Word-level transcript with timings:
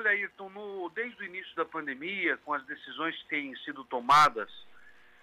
Olha, 0.00 0.12
Ayrton, 0.12 0.48
no, 0.48 0.88
desde 0.94 1.22
o 1.22 1.26
início 1.26 1.54
da 1.54 1.64
pandemia, 1.66 2.38
com 2.38 2.54
as 2.54 2.64
decisões 2.64 3.14
que 3.18 3.28
têm 3.28 3.54
sido 3.56 3.84
tomadas 3.84 4.50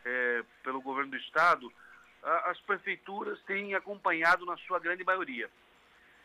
é, 0.06 0.44
pelo 0.62 0.80
governo 0.82 1.10
do 1.10 1.18
Estado, 1.18 1.74
a, 2.22 2.52
as 2.52 2.62
prefeituras 2.62 3.42
têm 3.46 3.74
acompanhado 3.74 4.46
na 4.46 4.56
sua 4.58 4.78
grande 4.78 5.04
maioria. 5.04 5.50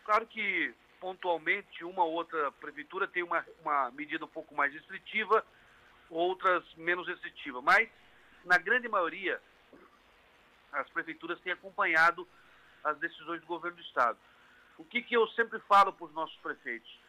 Claro 0.05 0.27
que, 0.27 0.75
pontualmente, 1.01 1.83
uma 1.83 2.05
ou 2.05 2.13
outra 2.13 2.53
prefeitura 2.53 3.09
tem 3.09 3.23
uma, 3.23 3.43
uma 3.63 3.91
medida 3.93 4.27
um 4.27 4.29
pouco 4.29 4.55
mais 4.55 4.71
restritiva, 4.75 5.43
outras 6.11 6.63
menos 6.75 7.09
restritiva, 7.09 7.63
mas, 7.63 7.89
na 8.45 8.59
grande 8.59 8.87
maioria, 8.87 9.41
as 10.73 10.91
prefeituras 10.91 11.41
têm 11.41 11.55
acompanhado 11.55 12.29
as 12.85 12.99
decisões 12.99 13.41
do 13.41 13.47
governo 13.47 13.79
do 13.79 13.83
Estado. 13.83 14.19
O 14.77 14.85
que, 14.85 15.01
que 15.01 15.17
eu 15.17 15.27
sempre 15.29 15.59
falo 15.61 15.91
para 15.91 16.05
os 16.05 16.13
nossos 16.13 16.37
prefeitos? 16.43 17.02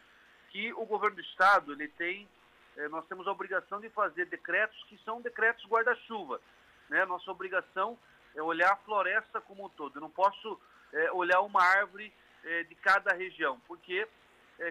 Que 0.54 0.72
o 0.74 0.86
governo 0.86 1.16
do 1.16 1.22
Estado, 1.22 1.72
ele 1.72 1.88
tem, 1.88 2.28
eh, 2.76 2.86
nós 2.86 3.04
temos 3.06 3.26
a 3.26 3.32
obrigação 3.32 3.80
de 3.80 3.90
fazer 3.90 4.26
decretos 4.26 4.80
que 4.84 4.96
são 4.98 5.20
decretos 5.20 5.66
guarda-chuva. 5.66 6.40
Né? 6.88 7.04
Nossa 7.06 7.28
obrigação 7.28 7.98
é 8.36 8.40
olhar 8.40 8.70
a 8.70 8.76
floresta 8.76 9.40
como 9.40 9.66
um 9.66 9.68
todo. 9.70 9.96
Eu 9.96 10.00
não 10.00 10.10
posso 10.10 10.60
eh, 10.92 11.10
olhar 11.10 11.40
uma 11.40 11.60
árvore 11.60 12.12
eh, 12.44 12.62
de 12.62 12.76
cada 12.76 13.12
região, 13.12 13.60
porque 13.66 14.06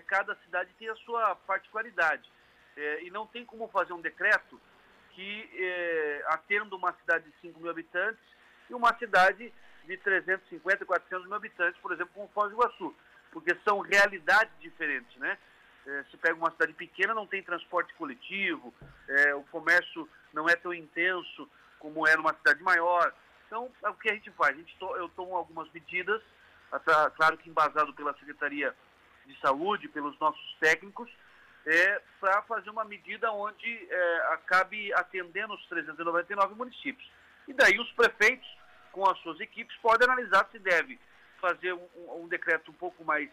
cada 0.07 0.33
cidade 0.45 0.73
tem 0.79 0.87
a 0.87 0.95
sua 0.95 1.35
particularidade. 1.35 2.31
e 3.01 3.11
não 3.11 3.27
tem 3.27 3.43
como 3.43 3.67
fazer 3.67 3.91
um 3.91 3.99
decreto 3.99 4.57
que 5.11 6.23
atenda 6.27 6.73
uma 6.73 6.93
cidade 6.93 7.29
de 7.29 7.33
5 7.41 7.59
mil 7.59 7.69
habitantes 7.69 8.23
e 8.69 8.73
uma 8.73 8.97
cidade 8.97 9.53
de 9.85 9.97
350, 9.97 10.85
400 10.85 11.25
mil 11.27 11.35
habitantes, 11.35 11.81
por 11.81 11.91
exemplo, 11.91 12.13
como 12.13 12.29
Foz 12.29 12.49
do 12.49 12.55
Iguaçu, 12.55 12.95
porque 13.29 13.53
são 13.65 13.81
realidades 13.81 14.57
diferentes, 14.61 15.17
né? 15.17 15.37
É, 15.85 16.03
se 16.09 16.17
pega 16.17 16.35
uma 16.35 16.51
cidade 16.51 16.73
pequena, 16.73 17.13
não 17.13 17.27
tem 17.27 17.43
transporte 17.43 17.93
coletivo, 17.95 18.73
é, 19.07 19.35
o 19.35 19.43
comércio 19.43 20.07
não 20.31 20.47
é 20.47 20.55
tão 20.55 20.73
intenso 20.73 21.49
como 21.77 22.07
é 22.07 22.15
numa 22.15 22.33
cidade 22.35 22.63
maior. 22.63 23.13
Então, 23.47 23.69
é 23.83 23.89
o 23.89 23.93
que 23.95 24.09
a 24.09 24.13
gente 24.13 24.31
faz? 24.31 24.55
A 24.55 24.59
gente 24.59 24.75
to, 24.77 24.85
eu 24.95 25.09
tomo 25.09 25.35
algumas 25.35 25.69
medidas, 25.71 26.21
até, 26.71 26.91
claro 27.11 27.37
que 27.37 27.49
embasado 27.49 27.93
pela 27.93 28.13
Secretaria 28.13 28.73
de 29.25 29.37
Saúde, 29.41 29.89
pelos 29.89 30.17
nossos 30.19 30.55
técnicos, 30.59 31.09
é, 31.65 32.01
para 32.19 32.41
fazer 32.43 32.69
uma 32.69 32.85
medida 32.85 33.31
onde 33.31 33.87
é, 33.89 34.17
acabe 34.33 34.93
atendendo 34.93 35.53
os 35.53 35.65
399 35.67 36.55
municípios. 36.55 37.09
E 37.47 37.53
daí 37.53 37.77
os 37.77 37.91
prefeitos 37.91 38.47
com 38.93 39.09
as 39.09 39.19
suas 39.19 39.39
equipes, 39.41 39.75
pode 39.81 40.03
analisar 40.05 40.47
se 40.51 40.59
deve 40.59 40.97
fazer 41.41 41.73
um, 41.73 42.23
um 42.23 42.27
decreto 42.27 42.71
um 42.71 42.75
pouco 42.75 43.03
mais 43.03 43.29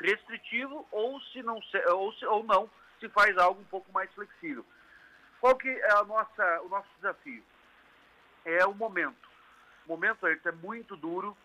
restritivo 0.00 0.86
ou 0.90 1.20
se 1.20 1.42
não 1.42 1.60
ou, 1.94 2.12
se, 2.14 2.26
ou 2.26 2.44
não 2.44 2.70
se 3.00 3.08
faz 3.08 3.36
algo 3.38 3.60
um 3.60 3.64
pouco 3.64 3.90
mais 3.92 4.12
flexível. 4.12 4.64
Qual 5.40 5.56
que 5.56 5.68
é 5.68 5.92
a 5.92 6.04
nossa, 6.04 6.60
o 6.62 6.68
nosso 6.68 6.88
desafio? 6.96 7.42
É 8.44 8.64
o 8.66 8.74
momento. 8.74 9.28
O 9.86 9.88
momento 9.88 10.26
é 10.26 10.52
muito 10.52 10.96
duro. 10.96 11.36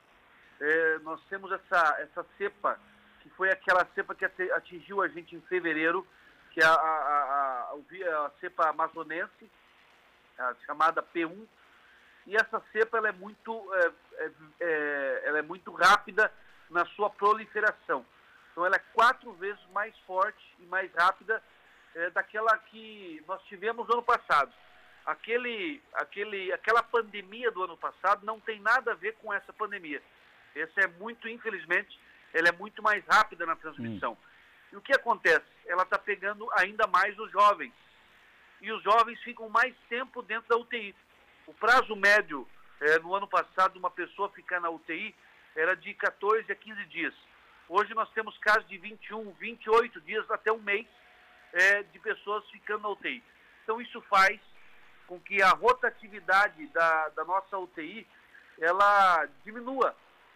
É, 0.60 1.00
nós 1.00 1.22
temos 1.30 1.52
essa, 1.52 1.98
essa 2.00 2.26
cepa, 2.38 2.80
que 3.22 3.30
foi 3.32 3.52
aquela 3.52 3.86
cepa 3.94 4.16
que 4.16 4.26
atingiu 4.26 5.02
a 5.02 5.08
gente 5.08 5.36
em 5.36 5.42
fevereiro, 5.42 6.08
que 6.52 6.62
é 6.62 6.66
a, 6.66 6.74
a, 6.74 7.74
a, 7.74 8.26
a 8.26 8.32
cepa 8.40 8.70
amazonense, 8.70 9.50
a 10.38 10.56
chamada 10.66 11.04
P1, 11.04 11.48
e 12.26 12.36
essa 12.36 12.62
cepa 12.72 12.98
ela 12.98 13.10
é 13.10 13.12
muito, 13.12 13.74
é, 13.76 13.92
é, 14.18 14.32
é, 14.60 15.24
ela 15.26 15.40
é 15.40 15.42
muito 15.42 15.72
rápida 15.72 16.32
na 16.70 16.86
sua 16.88 17.10
proliferação. 17.10 18.06
Então 18.54 18.66
ela 18.66 18.76
é 18.76 18.94
quatro 18.94 19.34
vezes 19.34 19.60
mais 19.74 19.98
forte 20.00 20.56
e 20.60 20.66
mais 20.68 20.94
rápida 20.94 21.42
é, 21.96 22.12
daquela 22.12 22.56
que 22.58 23.22
nós 23.28 23.42
tivemos 23.46 23.88
no 23.88 23.96
ano 23.96 24.04
passado. 24.04 24.54
Aquele, 25.06 25.82
aquele, 25.96 26.54
aquela 26.54 26.82
pandemia 26.84 27.52
do 27.52 27.64
ano 27.64 27.76
passado 27.76 28.26
não 28.26 28.40
tem 28.40 28.62
nada 28.62 28.92
a 28.92 28.96
ver 28.96 29.16
com 29.16 29.34
essa 29.34 29.52
pandemia. 29.52 30.02
Essa 30.56 30.82
é 30.82 30.88
muito, 30.88 31.28
infelizmente, 31.28 32.00
ela 32.32 32.48
é 32.48 32.52
muito 32.52 32.82
mais 32.82 33.04
rápida 33.06 33.46
na 33.46 33.56
transmissão. 33.56 34.14
Hum. 34.14 34.18
E 34.72 34.78
o 34.78 34.82
que 34.82 34.94
acontece? 34.94 35.46
Ela 35.66 35.84
está 35.84 35.98
pegando 35.98 36.48
ainda 36.54 36.88
mais 36.88 37.18
os 37.18 37.32
jovens. 37.32 37.74
E 38.62 38.72
os 38.72 38.82
jovens 38.84 39.20
ficam 39.24 39.50
mais 39.50 39.76
tempo 39.90 40.22
dentro 40.22 40.48
da 40.48 40.58
UTI. 40.58 40.96
O 41.48 41.54
prazo 41.56 41.96
médio 41.96 42.48
é, 42.80 43.00
no 43.00 43.16
ano 43.16 43.28
passado 43.28 43.74
de 43.74 43.80
uma 43.80 43.92
pessoa 43.92 44.30
ficar 44.30 44.60
na 44.62 44.70
UTI 44.70 45.14
era 45.56 45.76
de 45.76 45.94
14 45.96 46.52
a 46.52 46.56
15 46.56 46.86
dias. 46.86 47.14
Hoje 47.70 47.94
nós 47.94 48.10
temos 48.12 48.38
casos 48.40 48.68
de 48.68 48.78
21, 48.78 49.32
28 49.32 50.02
dias 50.02 50.30
até 50.30 50.52
um 50.52 50.62
mês 50.62 50.86
é, 51.54 51.84
de 51.84 52.00
pessoas 52.00 52.48
ficando 52.50 52.84
na 52.84 52.90
UTI. 52.90 53.24
Então 53.64 53.82
isso 53.82 54.02
faz 54.10 54.40
com 55.08 55.20
que 55.20 55.42
a 55.42 55.50
rotatividade 55.52 56.68
da, 56.68 57.10
da 57.10 57.24
nossa 57.24 57.58
UTI 57.58 58.08
ela 58.60 59.28
diminua. 59.44 59.96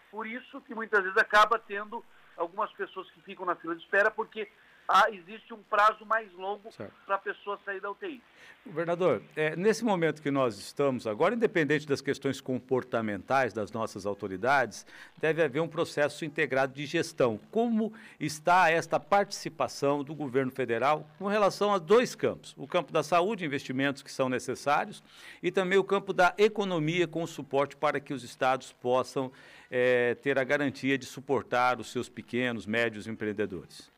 Por 0.10 0.26
isso 0.26 0.62
que 0.62 0.74
muitas 0.74 1.04
vezes 1.04 1.18
acaba 1.18 1.60
tendo 1.60 2.04
algumas 2.36 2.72
pessoas 2.74 3.10
que 3.12 3.22
ficam 3.22 3.46
na 3.46 3.56
fila 3.56 3.76
de 3.76 3.84
espera 3.84 4.10
porque 4.10 4.50
ah, 4.88 5.08
existe 5.12 5.54
um 5.54 5.62
prazo 5.64 6.06
mais 6.06 6.32
longo 6.34 6.70
para 7.06 7.16
a 7.16 7.20
pessoa 7.20 7.60
sair 7.66 7.82
da 7.82 7.92
UTI. 7.92 8.22
Governador, 8.66 9.22
é, 9.36 9.56
nesse 9.56 9.84
momento 9.84 10.22
que 10.22 10.30
nós 10.30 10.58
estamos 10.58 11.08
agora, 11.08 11.36
independente 11.36 11.88
das 11.88 12.02
questões 12.02 12.42
comportamentais 12.42 13.54
das 13.54 13.72
nossas 13.72 14.06
autoridades, 14.06 14.86
deve 15.20 15.42
haver 15.42 15.62
um 15.62 15.68
processo 15.68 16.26
integrado 16.26 16.74
de 16.74 16.86
gestão. 16.86 17.40
Como 17.50 17.94
está 18.20 18.70
esta 18.70 19.00
participação 19.00 20.04
do 20.04 20.14
governo 20.14 20.52
federal 20.52 21.10
com 21.18 21.28
relação 21.28 21.74
a 21.74 21.78
dois 21.78 22.14
campos? 22.14 22.54
O 22.58 22.68
campo 22.68 22.92
da 22.92 23.04
saúde, 23.04 23.46
investimentos 23.46 24.02
que 24.02 24.12
são 24.12 24.28
necessários, 24.28 25.02
e 25.42 25.50
também 25.50 25.78
o 25.78 25.84
campo 25.84 26.12
da 26.12 26.34
economia 26.38 27.08
com 27.08 27.26
suporte 27.26 27.76
para 27.76 28.00
que 28.00 28.14
os 28.14 28.24
estados 28.24 28.74
possam 28.74 29.32
é, 29.72 30.16
ter 30.16 30.38
a 30.38 30.44
garantia 30.44 30.98
de 30.98 31.06
suportar 31.06 31.80
os 31.80 31.90
seus 31.92 32.10
pequenos, 32.10 32.66
médios 32.66 33.08
empreendedores. 33.08 33.97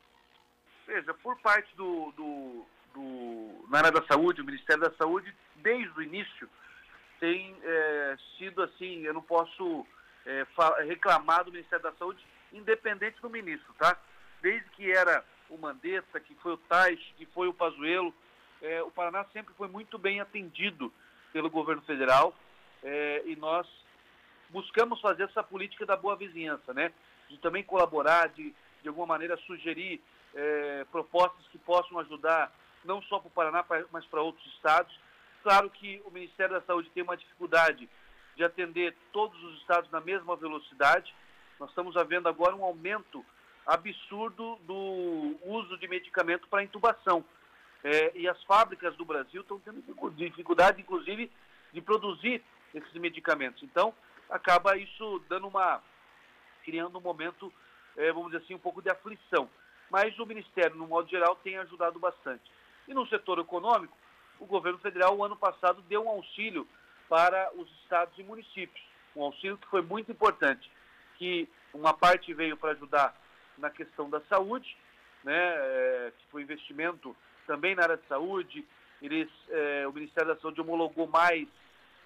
Veja, 0.89 1.13
por 1.13 1.37
parte 1.37 1.69
do, 1.75 2.11
do, 2.13 2.65
do, 2.95 3.67
na 3.69 3.77
área 3.77 3.91
da 3.91 4.03
saúde, 4.07 4.41
o 4.41 4.43
Ministério 4.43 4.81
da 4.81 4.91
Saúde, 4.97 5.31
desde 5.57 5.95
o 5.95 6.01
início, 6.01 6.49
tem 7.19 7.55
é, 7.61 8.17
sido 8.35 8.63
assim, 8.63 9.03
eu 9.03 9.13
não 9.13 9.21
posso 9.21 9.85
é, 10.25 10.47
reclamar 10.87 11.43
do 11.43 11.51
Ministério 11.51 11.83
da 11.83 11.91
Saúde, 11.91 12.25
independente 12.51 13.21
do 13.21 13.29
ministro, 13.29 13.71
tá? 13.77 13.99
Desde 14.41 14.67
que 14.71 14.91
era 14.91 15.23
o 15.47 15.59
Mandetta, 15.59 16.19
que 16.19 16.33
foi 16.41 16.53
o 16.53 16.57
Tais, 16.57 16.99
que 17.17 17.25
foi 17.27 17.47
o 17.47 17.53
Pazuello, 17.53 18.11
é, 18.59 18.81
o 18.81 18.89
Paraná 18.89 19.23
sempre 19.31 19.53
foi 19.53 19.67
muito 19.67 19.99
bem 19.99 20.19
atendido 20.19 20.91
pelo 21.31 21.51
governo 21.51 21.83
federal 21.83 22.33
é, 22.81 23.21
e 23.27 23.35
nós 23.35 23.67
buscamos 24.49 24.99
fazer 25.01 25.25
essa 25.25 25.43
política 25.43 25.85
da 25.85 25.95
boa 25.95 26.15
vizinhança, 26.15 26.73
né? 26.73 26.91
De 27.29 27.37
também 27.37 27.63
colaborar, 27.63 28.29
de, 28.29 28.55
de 28.81 28.87
alguma 28.87 29.05
maneira 29.05 29.37
sugerir 29.45 30.01
é, 30.35 30.85
propostas 30.91 31.47
que 31.47 31.57
possam 31.57 31.99
ajudar 31.99 32.51
não 32.83 33.01
só 33.03 33.19
para 33.19 33.27
o 33.27 33.31
Paraná, 33.31 33.65
mas 33.91 34.05
para 34.05 34.21
outros 34.21 34.45
estados. 34.53 34.97
Claro 35.43 35.69
que 35.69 36.01
o 36.05 36.11
Ministério 36.11 36.55
da 36.55 36.65
Saúde 36.65 36.89
tem 36.93 37.03
uma 37.03 37.17
dificuldade 37.17 37.89
de 38.35 38.43
atender 38.43 38.95
todos 39.11 39.41
os 39.43 39.59
estados 39.59 39.89
na 39.91 39.99
mesma 39.99 40.35
velocidade. 40.35 41.13
Nós 41.59 41.69
estamos 41.69 41.97
havendo 41.97 42.29
agora 42.29 42.55
um 42.55 42.63
aumento 42.63 43.25
absurdo 43.65 44.57
do 44.63 45.35
uso 45.43 45.77
de 45.77 45.87
medicamento 45.87 46.47
para 46.47 46.63
intubação. 46.63 47.23
É, 47.83 48.11
e 48.15 48.27
as 48.27 48.41
fábricas 48.43 48.95
do 48.95 49.05
Brasil 49.05 49.41
estão 49.41 49.59
tendo 49.59 49.81
dificuldade, 50.11 50.81
inclusive, 50.81 51.31
de 51.71 51.81
produzir 51.81 52.43
esses 52.73 52.93
medicamentos. 52.93 53.63
Então, 53.63 53.93
acaba 54.29 54.77
isso 54.77 55.21
dando 55.29 55.47
uma. 55.47 55.81
criando 56.63 56.97
um 56.97 57.01
momento, 57.01 57.51
é, 57.95 58.11
vamos 58.11 58.31
dizer 58.31 58.43
assim, 58.43 58.53
um 58.53 58.59
pouco 58.59 58.81
de 58.81 58.89
aflição 58.89 59.49
mas 59.89 60.17
o 60.19 60.25
Ministério, 60.25 60.75
no 60.75 60.87
modo 60.87 61.09
geral, 61.09 61.35
tem 61.37 61.57
ajudado 61.57 61.99
bastante. 61.99 62.43
E 62.87 62.93
no 62.93 63.07
setor 63.07 63.39
econômico, 63.39 63.95
o 64.39 64.45
governo 64.45 64.79
federal, 64.79 65.17
o 65.17 65.23
ano 65.23 65.35
passado, 65.35 65.81
deu 65.83 66.05
um 66.05 66.09
auxílio 66.09 66.67
para 67.07 67.51
os 67.55 67.69
estados 67.83 68.17
e 68.17 68.23
municípios, 68.23 68.83
um 69.15 69.23
auxílio 69.23 69.57
que 69.57 69.67
foi 69.67 69.81
muito 69.81 70.11
importante, 70.11 70.71
que 71.17 71.49
uma 71.73 71.93
parte 71.93 72.33
veio 72.33 72.55
para 72.55 72.71
ajudar 72.71 73.15
na 73.57 73.69
questão 73.69 74.09
da 74.09 74.21
saúde, 74.21 74.77
né, 75.23 75.35
é, 75.35 76.13
que 76.17 76.25
foi 76.31 76.43
investimento 76.43 77.15
também 77.45 77.75
na 77.75 77.83
área 77.83 77.97
de 77.97 78.07
saúde, 78.07 78.65
eles, 79.01 79.29
é, 79.49 79.87
o 79.87 79.93
Ministério 79.93 80.33
da 80.33 80.39
Saúde 80.39 80.61
homologou 80.61 81.07
mais 81.07 81.47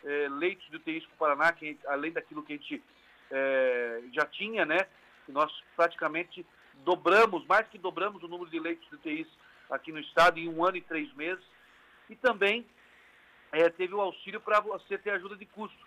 é, 0.03 0.27
leitos 0.30 0.68
de 0.69 0.77
UTIs 0.77 1.06
para 1.06 1.13
o 1.13 1.18
Paraná, 1.18 1.51
que, 1.51 1.77
além 1.88 2.12
daquilo 2.12 2.44
que 2.44 2.53
a 2.53 2.56
gente 2.56 2.83
é, 3.31 4.01
já 4.12 4.25
tinha, 4.25 4.65
né, 4.65 4.88
nós 5.27 5.51
praticamente 5.75 6.45
dobramos, 6.83 7.45
mais 7.45 7.67
que 7.67 7.77
dobramos 7.77 8.21
o 8.23 8.27
número 8.27 8.49
de 8.49 8.59
leitos 8.59 8.87
de 8.89 8.95
UTIs 8.95 9.27
aqui 9.69 9.91
no 9.91 9.99
estado 9.99 10.39
em 10.39 10.47
um 10.47 10.63
ano 10.65 10.77
e 10.77 10.81
três 10.81 11.11
meses. 11.13 11.43
E 12.09 12.15
também 12.15 12.65
é, 13.51 13.69
teve 13.69 13.93
o 13.93 14.01
auxílio 14.01 14.41
para 14.41 14.59
você 14.59 14.97
ter 14.97 15.11
ajuda 15.11 15.35
de 15.35 15.45
custo, 15.45 15.77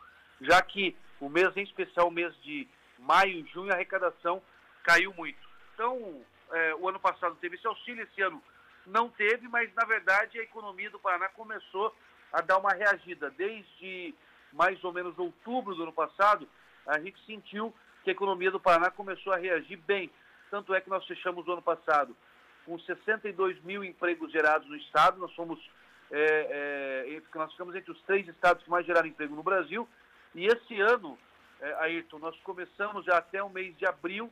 já 0.41 0.61
que 0.63 0.97
o 1.21 1.29
mês, 1.29 1.57
em 1.57 1.63
especial 1.63 2.09
o 2.09 2.13
mês 2.13 2.35
de 2.43 2.67
maio 2.99 3.41
e 3.41 3.47
junho, 3.53 3.71
a 3.71 3.75
arrecadação 3.75 4.43
caiu 4.83 5.13
muito. 5.15 5.39
Então, 5.75 6.25
é, 6.53 6.75
o 6.77 6.89
ano 6.89 7.01
passado 7.01 7.37
teve 7.41 7.57
esse 7.57 7.67
auxílio, 7.67 8.05
esse 8.05 8.23
ano 8.23 8.43
não 8.87 9.11
teve, 9.11 9.49
mas 9.49 9.73
na 9.75 9.85
verdade 9.85 10.39
a 10.39 10.43
economia 10.43 10.91
do 10.91 10.99
Paraná 10.99 11.29
começou 11.29 11.95
a 12.33 12.41
dar 12.41 12.59
uma 12.59 12.71
reagida. 12.71 13.31
Desde 13.31 14.15
mais 14.53 14.83
ou 14.85 14.93
menos 14.93 15.19
outubro 15.19 15.75
do 15.75 15.83
ano 15.83 15.93
passado, 15.93 16.49
a 16.87 16.99
gente 17.01 17.19
sentiu 17.27 17.75
que 18.05 18.11
a 18.11 18.13
economia 18.13 18.51
do 18.51 18.61
Paraná 18.61 18.91
começou 18.91 19.33
a 19.33 19.37
reagir 19.37 19.77
bem. 19.79 20.11
Tanto 20.51 20.75
é 20.75 20.81
que 20.81 20.91
nós 20.91 21.05
fechamos 21.07 21.47
o 21.47 21.53
ano 21.53 21.63
passado 21.63 22.17
com 22.65 22.79
62 22.79 23.63
mil 23.63 23.85
empregos 23.85 24.31
gerados 24.33 24.69
no 24.69 24.77
estado, 24.77 25.19
nós 25.19 25.33
somos 25.35 25.59
é, 26.11 27.07
é, 27.09 27.23
nós 27.35 27.51
ficamos 27.53 27.75
entre 27.75 27.91
os 27.91 28.01
três 28.03 28.27
estados 28.29 28.63
que 28.63 28.71
mais 28.71 28.87
geraram 28.87 29.09
emprego 29.09 29.35
no 29.35 29.43
Brasil. 29.43 29.89
E 30.35 30.47
esse 30.47 30.81
ano, 30.81 31.19
é, 31.61 31.75
Ayrton, 31.85 32.19
nós 32.19 32.37
começamos 32.41 33.05
já 33.05 33.19
até 33.19 33.43
o 33.43 33.51
mês 33.51 33.77
de 33.77 33.87
abril, 33.87 34.31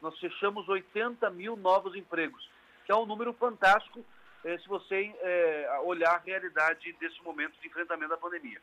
nós 0.00 0.18
fechamos 0.18 0.68
80 0.68 1.28
mil 1.30 1.56
novos 1.56 1.94
empregos, 1.94 2.48
que 2.86 2.92
é 2.92 2.96
um 2.96 3.06
número 3.06 3.32
fantástico 3.34 4.04
se 4.42 4.68
você 4.68 5.14
é, 5.20 5.80
olhar 5.84 6.14
a 6.14 6.18
realidade 6.18 6.94
desse 6.98 7.22
momento 7.22 7.52
de 7.60 7.68
enfrentamento 7.68 8.10
da 8.10 8.16
pandemia. 8.16 8.58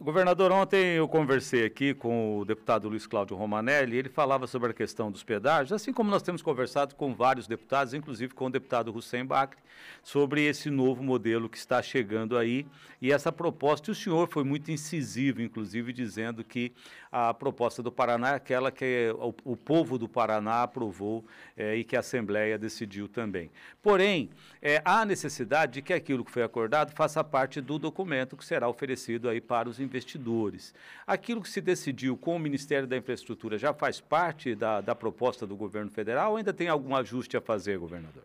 Governador, 0.00 0.52
ontem 0.52 0.96
eu 0.96 1.08
conversei 1.08 1.64
aqui 1.64 1.92
com 1.94 2.38
o 2.38 2.44
deputado 2.44 2.88
Luiz 2.88 3.06
Cláudio 3.06 3.36
Romanelli, 3.36 3.96
ele 3.96 4.08
falava 4.08 4.46
sobre 4.46 4.70
a 4.70 4.74
questão 4.74 5.10
dos 5.10 5.22
pedágios, 5.22 5.72
assim 5.72 5.92
como 5.92 6.10
nós 6.10 6.22
temos 6.22 6.42
conversado 6.42 6.94
com 6.94 7.14
vários 7.14 7.46
deputados, 7.46 7.92
inclusive 7.92 8.34
com 8.34 8.46
o 8.46 8.50
deputado 8.50 8.94
Hussein 8.94 9.24
Bacri, 9.24 9.60
sobre 10.02 10.44
esse 10.44 10.70
novo 10.70 11.02
modelo 11.02 11.48
que 11.48 11.56
está 11.56 11.82
chegando 11.82 12.36
aí 12.36 12.66
e 13.00 13.12
essa 13.12 13.32
proposta. 13.32 13.90
E 13.90 13.92
o 13.92 13.94
senhor 13.94 14.28
foi 14.28 14.44
muito 14.44 14.70
incisivo, 14.70 15.42
inclusive, 15.42 15.92
dizendo 15.92 16.44
que 16.44 16.72
a 17.10 17.34
proposta 17.34 17.82
do 17.82 17.90
Paraná 17.90 18.30
é 18.30 18.34
aquela 18.34 18.70
que 18.70 19.12
o, 19.18 19.34
o 19.52 19.56
povo 19.56 19.98
do 19.98 20.08
Paraná 20.08 20.62
aprovou 20.62 21.24
é, 21.56 21.74
e 21.76 21.84
que 21.84 21.96
a 21.96 22.00
Assembleia 22.00 22.58
decidiu 22.58 23.08
também. 23.08 23.50
Porém, 23.82 24.30
é, 24.62 24.80
há 24.84 24.99
necessidade 25.04 25.74
de 25.74 25.82
que 25.82 25.92
aquilo 25.92 26.24
que 26.24 26.30
foi 26.30 26.42
acordado 26.42 26.94
faça 26.94 27.22
parte 27.22 27.60
do 27.60 27.78
documento 27.78 28.36
que 28.36 28.44
será 28.44 28.68
oferecido 28.68 29.28
aí 29.28 29.40
para 29.40 29.68
os 29.68 29.80
investidores. 29.80 30.74
Aquilo 31.06 31.42
que 31.42 31.48
se 31.48 31.60
decidiu 31.60 32.16
com 32.16 32.36
o 32.36 32.38
Ministério 32.38 32.86
da 32.86 32.96
Infraestrutura 32.96 33.58
já 33.58 33.72
faz 33.72 34.00
parte 34.00 34.54
da, 34.54 34.80
da 34.80 34.94
proposta 34.94 35.46
do 35.46 35.56
governo 35.56 35.90
federal 35.90 36.32
ou 36.32 36.36
ainda 36.36 36.52
tem 36.52 36.68
algum 36.68 36.94
ajuste 36.94 37.36
a 37.36 37.40
fazer, 37.40 37.78
governador? 37.78 38.24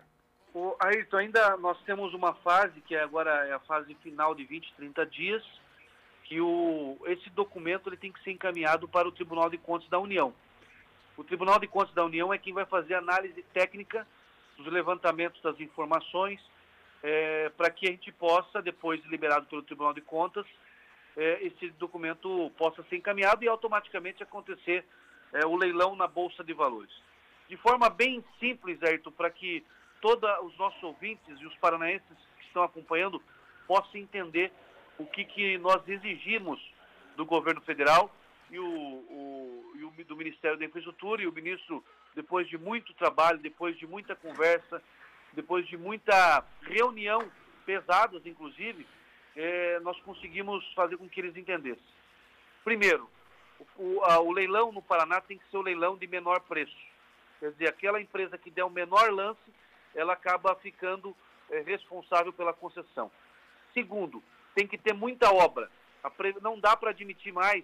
O, 0.53 0.75
Ayrton, 0.79 1.17
ainda 1.17 1.57
nós 1.57 1.77
temos 1.83 2.13
uma 2.13 2.33
fase, 2.35 2.79
que 2.81 2.95
agora 2.95 3.45
é 3.47 3.53
a 3.53 3.59
fase 3.59 3.93
final 3.95 4.33
de 4.33 4.45
20, 4.45 4.73
30 4.77 5.05
dias, 5.07 5.43
que 6.23 6.39
o, 6.39 6.97
esse 7.07 7.29
documento 7.31 7.89
ele 7.89 7.97
tem 7.97 8.11
que 8.11 8.23
ser 8.23 8.31
encaminhado 8.31 8.87
para 8.87 9.07
o 9.07 9.11
Tribunal 9.11 9.49
de 9.49 9.57
Contas 9.57 9.89
da 9.89 9.99
União. 9.99 10.33
O 11.17 11.23
Tribunal 11.23 11.59
de 11.59 11.67
Contas 11.67 11.93
da 11.93 12.03
União 12.03 12.33
é 12.33 12.37
quem 12.37 12.53
vai 12.53 12.65
fazer 12.65 12.95
a 12.95 12.99
análise 12.99 13.41
técnica 13.53 14.07
dos 14.57 14.67
levantamentos 14.67 15.41
das 15.41 15.59
informações, 15.59 16.39
é, 17.07 17.49
para 17.55 17.69
que 17.69 17.87
a 17.87 17.91
gente 17.91 18.11
possa, 18.11 18.63
depois 18.63 18.99
liberado 19.05 19.45
pelo 19.45 19.61
Tribunal 19.61 19.93
de 19.93 20.01
Contas, 20.01 20.43
é, 21.15 21.45
esse 21.45 21.69
documento 21.77 22.51
possa 22.57 22.81
ser 22.89 22.95
encaminhado 22.95 23.43
e 23.43 23.47
automaticamente 23.47 24.23
acontecer 24.23 24.83
é, 25.31 25.45
o 25.45 25.55
leilão 25.55 25.95
na 25.95 26.07
Bolsa 26.07 26.43
de 26.43 26.51
Valores. 26.51 26.91
De 27.47 27.55
forma 27.57 27.91
bem 27.91 28.25
simples, 28.39 28.81
Ayrton, 28.81 29.11
para 29.11 29.29
que 29.29 29.63
todos 30.01 30.27
os 30.41 30.57
nossos 30.57 30.81
ouvintes 30.81 31.39
e 31.39 31.45
os 31.45 31.55
paranaenses 31.57 32.17
que 32.39 32.47
estão 32.47 32.63
acompanhando 32.63 33.21
possam 33.67 34.01
entender 34.01 34.51
o 34.97 35.05
que, 35.05 35.25
que 35.25 35.59
nós 35.59 35.87
exigimos 35.87 36.59
do 37.15 37.23
governo 37.23 37.61
federal 37.61 38.11
e, 38.49 38.57
o, 38.57 38.65
o, 38.65 39.73
e 39.75 39.83
o, 39.83 40.05
do 40.05 40.15
Ministério 40.15 40.57
da 40.57 40.65
Infraestrutura 40.65 41.21
e 41.21 41.27
o 41.27 41.31
ministro, 41.31 41.83
depois 42.15 42.47
de 42.49 42.57
muito 42.57 42.95
trabalho, 42.95 43.37
depois 43.37 43.77
de 43.77 43.85
muita 43.85 44.15
conversa, 44.15 44.81
depois 45.35 45.67
de 45.67 45.77
muita 45.77 46.43
reunião, 46.61 47.29
pesadas 47.65 48.25
inclusive, 48.25 48.87
é, 49.35 49.79
nós 49.81 49.99
conseguimos 50.01 50.65
fazer 50.73 50.97
com 50.97 51.09
que 51.09 51.19
eles 51.19 51.35
entendessem. 51.35 51.83
Primeiro, 52.63 53.09
o, 53.77 54.01
a, 54.03 54.19
o, 54.19 54.31
leilão 54.31 54.71
no 54.71 54.81
Paraná 54.81 55.21
tem 55.21 55.37
que 55.37 55.49
ser 55.49 55.57
o 55.57 55.61
leilão 55.61 55.97
de 55.97 56.07
menor 56.07 56.39
preço. 56.41 56.75
Quer 57.39 57.51
dizer, 57.51 57.69
aquela 57.69 58.01
empresa 58.01 58.37
que 58.37 58.49
der 58.49 58.63
o 58.63 58.69
menor 58.69 59.11
lance, 59.11 59.53
ela 59.93 60.13
acaba 60.13 60.55
ficando 60.55 61.15
é, 61.49 61.59
responsável 61.61 62.31
pela 62.33 62.53
concessão. 62.53 63.11
Segundo, 63.73 64.23
tem 64.55 64.65
que 64.65 64.77
ter 64.77 64.93
muita 64.93 65.31
obra. 65.31 65.69
Não 66.41 66.59
dá 66.59 66.77
para 66.77 66.91
admitir 66.91 67.33
mais 67.33 67.63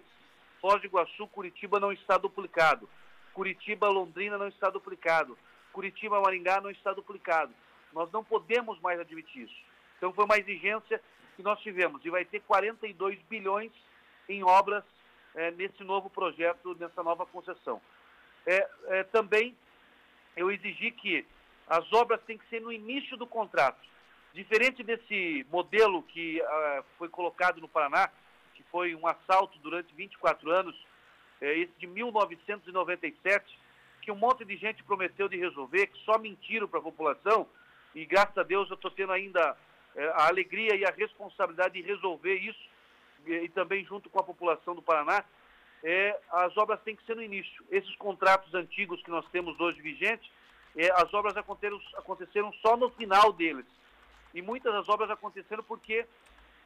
Foz 0.62 0.80
do 0.80 0.86
Iguaçu, 0.86 1.26
Curitiba 1.26 1.80
não 1.80 1.90
está 1.90 2.16
duplicado. 2.16 2.88
Curitiba, 3.34 3.88
Londrina 3.88 4.38
não 4.38 4.46
está 4.46 4.70
duplicado. 4.70 5.36
Curitiba, 5.72 6.20
Maringá 6.20 6.60
não 6.60 6.70
está 6.70 6.92
duplicado. 6.92 7.52
Nós 7.92 8.10
não 8.12 8.22
podemos 8.22 8.80
mais 8.80 9.00
admitir 9.00 9.44
isso. 9.44 9.64
Então 9.96 10.12
foi 10.12 10.24
uma 10.24 10.38
exigência 10.38 11.00
que 11.36 11.42
nós 11.42 11.60
tivemos. 11.60 12.04
E 12.04 12.10
vai 12.10 12.24
ter 12.24 12.40
42 12.40 13.18
bilhões 13.28 13.72
em 14.28 14.42
obras 14.42 14.84
é, 15.34 15.50
nesse 15.52 15.82
novo 15.82 16.10
projeto, 16.10 16.76
nessa 16.78 17.02
nova 17.02 17.26
concessão. 17.26 17.80
É, 18.46 18.68
é, 18.86 19.04
também 19.04 19.56
eu 20.36 20.50
exigi 20.50 20.90
que 20.90 21.26
as 21.68 21.90
obras 21.92 22.20
têm 22.22 22.38
que 22.38 22.48
ser 22.48 22.60
no 22.60 22.72
início 22.72 23.16
do 23.16 23.26
contrato. 23.26 23.80
Diferente 24.34 24.82
desse 24.82 25.46
modelo 25.50 26.02
que 26.04 26.40
uh, 26.40 26.84
foi 26.96 27.08
colocado 27.08 27.60
no 27.60 27.68
Paraná, 27.68 28.10
que 28.54 28.62
foi 28.64 28.94
um 28.94 29.06
assalto 29.06 29.58
durante 29.58 29.94
24 29.94 30.50
anos, 30.50 30.74
é, 31.40 31.58
esse 31.58 31.72
de 31.78 31.86
1997, 31.86 33.58
que 34.02 34.10
um 34.10 34.16
monte 34.16 34.44
de 34.44 34.56
gente 34.56 34.82
prometeu 34.82 35.28
de 35.28 35.36
resolver, 35.38 35.86
que 35.86 35.98
só 36.04 36.18
mentiram 36.18 36.66
para 36.68 36.80
a 36.80 36.82
população, 36.82 37.46
e 37.94 38.04
graças 38.04 38.36
a 38.36 38.42
Deus 38.42 38.68
eu 38.68 38.74
estou 38.74 38.90
tendo 38.90 39.12
ainda 39.12 39.56
é, 39.94 40.06
a 40.08 40.26
alegria 40.26 40.74
e 40.74 40.84
a 40.84 40.90
responsabilidade 40.90 41.80
de 41.80 41.86
resolver 41.86 42.34
isso, 42.34 42.60
e, 43.24 43.32
e, 43.32 43.48
também 43.48 43.84
junto 43.84 44.10
com 44.10 44.18
a 44.18 44.24
população 44.24 44.74
do 44.74 44.82
Paraná, 44.82 45.24
é, 45.84 46.18
as 46.30 46.56
obras 46.56 46.80
têm 46.82 46.96
que 46.96 47.04
ser 47.04 47.14
no 47.14 47.22
início. 47.22 47.64
Esses 47.70 47.94
contratos 47.96 48.52
antigos 48.54 49.02
que 49.02 49.10
nós 49.10 49.24
temos 49.30 49.58
hoje 49.60 49.80
vigentes, 49.80 50.28
é, 50.76 50.90
as 50.92 51.12
obras 51.14 51.36
aconteceram, 51.36 51.80
aconteceram 51.96 52.52
só 52.54 52.76
no 52.76 52.90
final 52.90 53.32
deles. 53.32 53.66
E 54.34 54.42
muitas 54.42 54.72
das 54.72 54.88
obras 54.88 55.10
aconteceram 55.10 55.62
porque, 55.62 56.04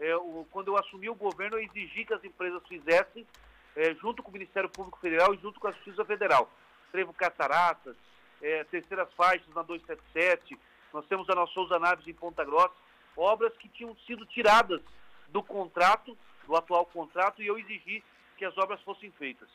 é, 0.01 0.17
o, 0.17 0.47
quando 0.51 0.69
eu 0.69 0.79
assumi 0.79 1.11
o 1.11 1.15
governo, 1.15 1.59
eu 1.59 1.65
exigi 1.65 2.05
que 2.05 2.15
as 2.15 2.25
empresas 2.25 2.63
fizessem, 2.67 3.27
é, 3.75 3.95
junto 3.97 4.23
com 4.23 4.31
o 4.31 4.33
Ministério 4.33 4.71
Público 4.71 4.99
Federal 5.01 5.35
e 5.35 5.39
junto 5.39 5.61
com 5.61 5.69
a 5.69 5.73
Justiça 5.73 6.05
Federal. 6.05 6.51
Trevo 6.93 7.13
Cataratas, 7.13 7.97
é, 8.43 8.65
terceiras 8.65 9.13
faixas 9.15 9.49
na 9.55 9.63
277, 9.63 10.59
nós 10.93 11.07
temos 11.07 11.29
a 11.29 11.35
nossa 11.35 11.53
Souza 11.53 11.79
Naves 11.79 12.07
em 12.07 12.15
Ponta 12.15 12.45
Grossa, 12.45 12.75
obras 13.17 13.53
que 13.57 13.69
tinham 13.69 13.97
sido 14.07 14.25
tiradas 14.27 14.81
do 15.29 15.43
contrato, 15.43 16.17
do 16.47 16.57
atual 16.57 16.87
contrato, 16.87 17.43
e 17.43 17.47
eu 17.47 17.59
exigi 17.59 18.03
que 18.37 18.45
as 18.45 18.57
obras 18.59 18.81
fossem 18.83 19.11
feitas. 19.13 19.49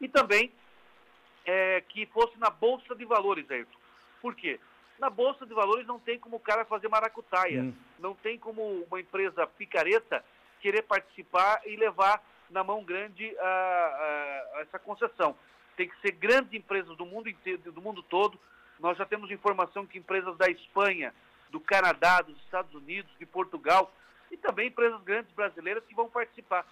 E 0.00 0.08
também 0.08 0.52
é, 1.44 1.80
que 1.88 2.06
fosse 2.06 2.38
na 2.38 2.50
Bolsa 2.50 2.94
de 2.94 3.04
Valores, 3.04 3.50
Ayrton. 3.50 3.78
Por 4.20 4.34
quê? 4.34 4.60
Na 4.98 5.08
Bolsa 5.08 5.46
de 5.46 5.54
Valores 5.54 5.86
não 5.86 5.98
tem 5.98 6.18
como 6.18 6.36
o 6.36 6.40
cara 6.40 6.64
fazer 6.64 6.88
maracutaia, 6.88 7.62
hum. 7.62 7.74
não 7.98 8.14
tem 8.14 8.38
como 8.38 8.84
uma 8.84 9.00
empresa 9.00 9.46
picareta 9.46 10.24
querer 10.60 10.82
participar 10.82 11.60
e 11.66 11.76
levar 11.76 12.22
na 12.50 12.64
mão 12.64 12.82
grande 12.82 13.36
a, 13.38 13.44
a, 13.44 14.56
a 14.56 14.60
essa 14.62 14.78
concessão. 14.78 15.36
Tem 15.78 15.88
que 15.88 16.00
ser 16.00 16.10
grandes 16.10 16.52
empresas 16.52 16.96
do 16.96 17.06
mundo 17.06 17.28
inteiro, 17.28 17.70
do 17.70 17.80
mundo 17.80 18.02
todo. 18.02 18.36
Nós 18.80 18.98
já 18.98 19.06
temos 19.06 19.30
informação 19.30 19.86
que 19.86 19.96
empresas 19.96 20.36
da 20.36 20.50
Espanha, 20.50 21.14
do 21.50 21.60
Canadá, 21.60 22.20
dos 22.20 22.36
Estados 22.38 22.74
Unidos, 22.74 23.08
de 23.16 23.24
Portugal 23.24 23.94
e 24.28 24.36
também 24.36 24.66
empresas 24.66 25.00
grandes 25.02 25.32
brasileiras 25.34 25.84
que 25.84 25.94
vão 25.94 26.10
participar. 26.10 26.66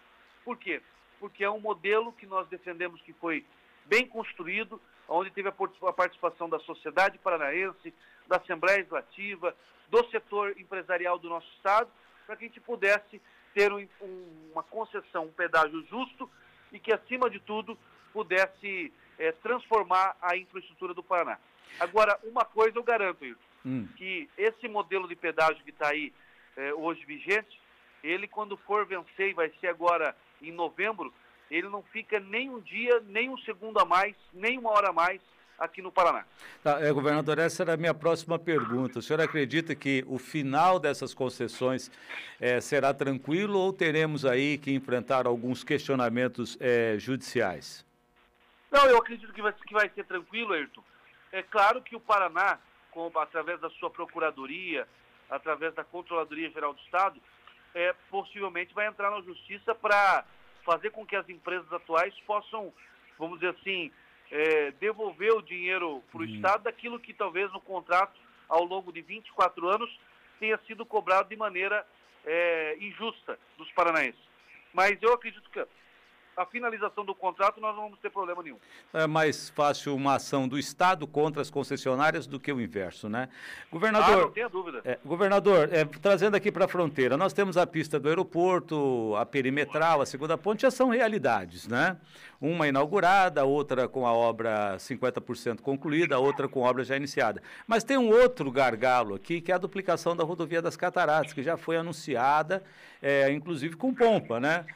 Por 0.44 0.56
quê? 0.56 0.82
Porque 1.20 1.44
é 1.44 1.48
um 1.48 1.60
modelo 1.60 2.12
que 2.14 2.26
nós 2.26 2.48
defendemos 2.48 3.00
que 3.02 3.12
foi 3.12 3.46
bem 3.84 4.08
construído, 4.08 4.82
onde 5.08 5.30
teve 5.30 5.48
a 5.48 5.92
participação 5.92 6.48
da 6.48 6.58
sociedade 6.58 7.16
paranaense, 7.18 7.94
da 8.26 8.38
Assembleia 8.38 8.78
Legislativa, 8.78 9.54
do 9.88 10.04
setor 10.10 10.58
empresarial 10.58 11.16
do 11.16 11.28
nosso 11.28 11.48
Estado, 11.54 11.88
para 12.26 12.34
que 12.34 12.44
a 12.44 12.48
gente 12.48 12.60
pudesse 12.60 13.22
ter 13.54 13.72
um, 13.72 13.86
um, 14.00 14.50
uma 14.50 14.64
concessão, 14.64 15.26
um 15.26 15.32
pedágio 15.32 15.86
justo 15.86 16.28
e 16.72 16.80
que, 16.80 16.92
acima 16.92 17.30
de 17.30 17.38
tudo, 17.38 17.78
pudesse 18.16 18.90
é, 19.18 19.30
transformar 19.30 20.16
a 20.22 20.34
infraestrutura 20.38 20.94
do 20.94 21.02
Paraná. 21.02 21.36
Agora, 21.78 22.18
uma 22.24 22.46
coisa 22.46 22.78
eu 22.78 22.82
garanto, 22.82 23.22
Hilton, 23.22 23.40
hum. 23.66 23.86
que 23.94 24.26
esse 24.38 24.66
modelo 24.66 25.06
de 25.06 25.14
pedágio 25.14 25.62
que 25.62 25.68
está 25.68 25.90
aí 25.90 26.14
é, 26.56 26.72
hoje 26.72 27.04
vigente, 27.04 27.60
ele 28.02 28.26
quando 28.26 28.56
for 28.56 28.86
vencer, 28.86 29.28
e 29.28 29.34
vai 29.34 29.52
ser 29.60 29.66
agora 29.66 30.16
em 30.40 30.50
novembro, 30.50 31.12
ele 31.50 31.68
não 31.68 31.82
fica 31.82 32.18
nem 32.18 32.48
um 32.48 32.58
dia, 32.58 33.02
nem 33.06 33.28
um 33.28 33.36
segundo 33.36 33.78
a 33.78 33.84
mais, 33.84 34.16
nem 34.32 34.58
uma 34.58 34.70
hora 34.70 34.88
a 34.88 34.94
mais 34.94 35.20
aqui 35.58 35.82
no 35.82 35.92
Paraná. 35.92 36.24
Tá, 36.62 36.80
é, 36.80 36.90
governador, 36.90 37.38
essa 37.38 37.64
era 37.64 37.74
a 37.74 37.76
minha 37.76 37.92
próxima 37.92 38.38
pergunta. 38.38 38.98
O 38.98 39.02
senhor 39.02 39.20
acredita 39.20 39.74
que 39.74 40.02
o 40.06 40.18
final 40.18 40.78
dessas 40.80 41.12
concessões 41.12 41.90
é, 42.40 42.62
será 42.62 42.94
tranquilo 42.94 43.58
ou 43.58 43.74
teremos 43.74 44.24
aí 44.24 44.56
que 44.56 44.72
enfrentar 44.72 45.26
alguns 45.26 45.62
questionamentos 45.62 46.56
é, 46.60 46.96
judiciais? 46.98 47.84
Não, 48.76 48.84
eu 48.90 48.98
acredito 48.98 49.32
que 49.32 49.40
vai, 49.40 49.54
que 49.54 49.72
vai 49.72 49.88
ser 49.88 50.04
tranquilo, 50.04 50.52
Ayrton. 50.52 50.82
É 51.32 51.42
claro 51.42 51.80
que 51.80 51.96
o 51.96 52.00
Paraná, 52.00 52.58
com, 52.90 53.10
através 53.18 53.58
da 53.58 53.70
sua 53.70 53.88
procuradoria, 53.88 54.86
através 55.30 55.72
da 55.74 55.82
Controladoria 55.82 56.50
Geral 56.50 56.74
do 56.74 56.80
Estado, 56.82 57.18
é, 57.74 57.94
possivelmente 58.10 58.74
vai 58.74 58.86
entrar 58.86 59.10
na 59.10 59.22
justiça 59.22 59.74
para 59.74 60.26
fazer 60.62 60.90
com 60.90 61.06
que 61.06 61.16
as 61.16 61.26
empresas 61.26 61.72
atuais 61.72 62.12
possam, 62.26 62.70
vamos 63.18 63.40
dizer 63.40 63.56
assim, 63.58 63.90
é, 64.30 64.72
devolver 64.72 65.32
o 65.32 65.40
dinheiro 65.40 66.02
para 66.12 66.20
o. 66.20 66.24
Estado 66.26 66.64
daquilo 66.64 67.00
que 67.00 67.14
talvez 67.14 67.50
no 67.54 67.60
contrato, 67.62 68.20
ao 68.46 68.62
longo 68.62 68.92
de 68.92 69.00
24 69.00 69.70
anos, 69.70 69.90
tenha 70.38 70.58
sido 70.66 70.84
cobrado 70.84 71.30
de 71.30 71.36
maneira 71.36 71.86
é, 72.26 72.76
injusta 72.78 73.38
dos 73.56 73.72
paranaenses. 73.72 74.20
Mas 74.74 75.00
eu 75.00 75.14
acredito 75.14 75.48
que 75.48 75.66
a 76.36 76.44
finalização 76.44 77.04
do 77.04 77.14
contrato, 77.14 77.60
nós 77.60 77.74
não 77.74 77.84
vamos 77.84 77.98
ter 77.98 78.10
problema 78.10 78.42
nenhum. 78.42 78.58
É 78.92 79.06
mais 79.06 79.48
fácil 79.48 79.94
uma 79.94 80.16
ação 80.16 80.46
do 80.46 80.58
Estado 80.58 81.06
contra 81.06 81.40
as 81.40 81.48
concessionárias 81.48 82.26
do 82.26 82.38
que 82.38 82.52
o 82.52 82.60
inverso, 82.60 83.08
né? 83.08 83.30
Governador. 83.72 84.18
Ah, 84.18 84.20
não 84.22 84.30
tenha 84.30 84.48
dúvida. 84.48 84.82
É, 84.84 84.98
governador, 85.02 85.70
é, 85.72 85.84
trazendo 85.84 86.36
aqui 86.36 86.52
para 86.52 86.66
a 86.66 86.68
fronteira, 86.68 87.16
nós 87.16 87.32
temos 87.32 87.56
a 87.56 87.66
pista 87.66 87.98
do 87.98 88.08
aeroporto, 88.08 89.14
a 89.16 89.24
perimetral, 89.24 90.02
a 90.02 90.06
segunda 90.06 90.36
ponte, 90.36 90.62
já 90.62 90.70
são 90.70 90.90
realidades, 90.90 91.66
né? 91.66 91.96
Uma 92.38 92.68
inaugurada, 92.68 93.44
outra 93.46 93.88
com 93.88 94.06
a 94.06 94.12
obra 94.12 94.76
50% 94.76 95.62
concluída, 95.62 96.18
outra 96.18 96.46
com 96.46 96.66
a 96.66 96.68
obra 96.68 96.84
já 96.84 96.94
iniciada. 96.94 97.42
Mas 97.66 97.82
tem 97.82 97.96
um 97.96 98.10
outro 98.10 98.50
gargalo 98.50 99.14
aqui, 99.14 99.40
que 99.40 99.50
é 99.50 99.54
a 99.54 99.58
duplicação 99.58 100.14
da 100.14 100.22
rodovia 100.22 100.60
das 100.60 100.76
Cataratas, 100.76 101.32
que 101.32 101.42
já 101.42 101.56
foi 101.56 101.78
anunciada, 101.78 102.62
é, 103.00 103.32
inclusive 103.32 103.74
com 103.74 103.94
pompa, 103.94 104.38
né? 104.38 104.66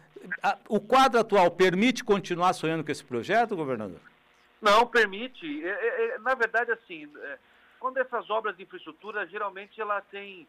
O 0.68 0.80
quadro 0.80 1.20
atual 1.20 1.50
permite 1.50 2.04
continuar 2.04 2.52
sonhando 2.52 2.84
com 2.84 2.92
esse 2.92 3.04
projeto, 3.04 3.56
governador? 3.56 4.00
Não, 4.60 4.86
permite. 4.86 5.64
É, 5.64 5.70
é, 5.70 6.14
é 6.14 6.18
na 6.18 6.34
verdade, 6.34 6.70
assim, 6.72 7.10
é, 7.18 7.38
quando 7.78 7.98
essas 7.98 8.28
obras 8.28 8.56
de 8.56 8.62
infraestrutura, 8.62 9.26
geralmente 9.26 9.80
ela 9.80 10.00
tem, 10.02 10.46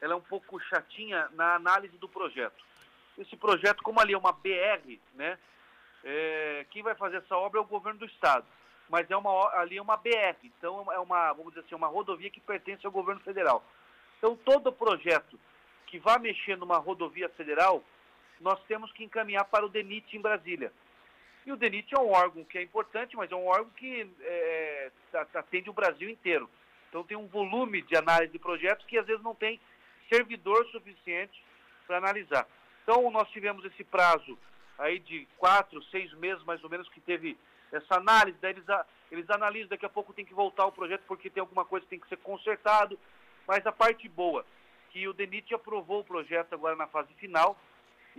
ela 0.00 0.14
é 0.14 0.16
um 0.16 0.22
pouco 0.22 0.58
chatinha 0.60 1.28
na 1.34 1.54
análise 1.54 1.96
do 1.98 2.08
projeto. 2.08 2.64
Esse 3.18 3.36
projeto, 3.36 3.82
como 3.82 4.00
ali 4.00 4.14
é 4.14 4.18
uma 4.18 4.32
BR, 4.32 4.98
né, 5.14 5.38
é, 6.02 6.66
quem 6.70 6.82
vai 6.82 6.94
fazer 6.94 7.18
essa 7.18 7.36
obra 7.36 7.60
é 7.60 7.62
o 7.62 7.66
governo 7.66 7.98
do 7.98 8.06
estado. 8.06 8.46
Mas 8.88 9.08
é 9.10 9.16
uma, 9.16 9.30
ali 9.58 9.76
é 9.76 9.82
uma 9.82 9.96
BR, 9.96 10.36
então 10.42 10.90
é 10.92 10.98
uma, 10.98 11.32
vamos 11.32 11.52
dizer 11.52 11.64
assim, 11.66 11.74
uma 11.74 11.86
rodovia 11.86 12.30
que 12.30 12.40
pertence 12.40 12.84
ao 12.84 12.90
governo 12.90 13.20
federal. 13.20 13.64
Então 14.18 14.36
todo 14.36 14.72
projeto 14.72 15.38
que 15.86 15.98
vá 15.98 16.18
mexer 16.18 16.56
numa 16.56 16.78
rodovia 16.78 17.28
federal, 17.28 17.84
nós 18.40 18.60
temos 18.64 18.90
que 18.92 19.04
encaminhar 19.04 19.44
para 19.44 19.64
o 19.64 19.68
DENIT 19.68 20.16
em 20.16 20.20
Brasília. 20.20 20.72
E 21.46 21.52
o 21.52 21.56
DENIT 21.56 21.94
é 21.94 22.00
um 22.00 22.10
órgão 22.10 22.44
que 22.44 22.58
é 22.58 22.62
importante, 22.62 23.16
mas 23.16 23.30
é 23.30 23.36
um 23.36 23.46
órgão 23.46 23.70
que 23.76 24.08
é, 24.20 24.90
atende 25.34 25.70
o 25.70 25.74
Brasil 25.74 26.08
inteiro. 26.08 26.48
Então 26.88 27.04
tem 27.04 27.16
um 27.16 27.26
volume 27.26 27.82
de 27.82 27.96
análise 27.96 28.32
de 28.32 28.38
projetos 28.38 28.84
que 28.86 28.98
às 28.98 29.06
vezes 29.06 29.22
não 29.22 29.34
tem 29.34 29.60
servidor 30.12 30.66
suficiente 30.66 31.42
para 31.86 31.98
analisar. 31.98 32.46
Então 32.82 33.10
nós 33.10 33.28
tivemos 33.30 33.64
esse 33.64 33.84
prazo 33.84 34.36
aí 34.78 34.98
de 34.98 35.26
quatro, 35.36 35.82
seis 35.84 36.12
meses 36.14 36.42
mais 36.44 36.62
ou 36.64 36.70
menos 36.70 36.88
que 36.88 37.00
teve 37.00 37.36
essa 37.70 37.96
análise, 37.96 38.36
daí 38.40 38.52
eles, 38.52 38.64
eles 39.12 39.30
analisam, 39.30 39.68
daqui 39.68 39.86
a 39.86 39.90
pouco 39.90 40.12
tem 40.12 40.24
que 40.24 40.34
voltar 40.34 40.66
o 40.66 40.72
projeto 40.72 41.02
porque 41.06 41.30
tem 41.30 41.40
alguma 41.40 41.64
coisa 41.64 41.84
que 41.84 41.90
tem 41.90 42.00
que 42.00 42.08
ser 42.08 42.16
consertado, 42.16 42.98
mas 43.46 43.64
a 43.64 43.70
parte 43.70 44.08
boa, 44.08 44.44
que 44.90 45.06
o 45.06 45.12
DENIT 45.12 45.54
aprovou 45.54 46.00
o 46.00 46.04
projeto 46.04 46.52
agora 46.52 46.74
na 46.74 46.88
fase 46.88 47.14
final, 47.14 47.56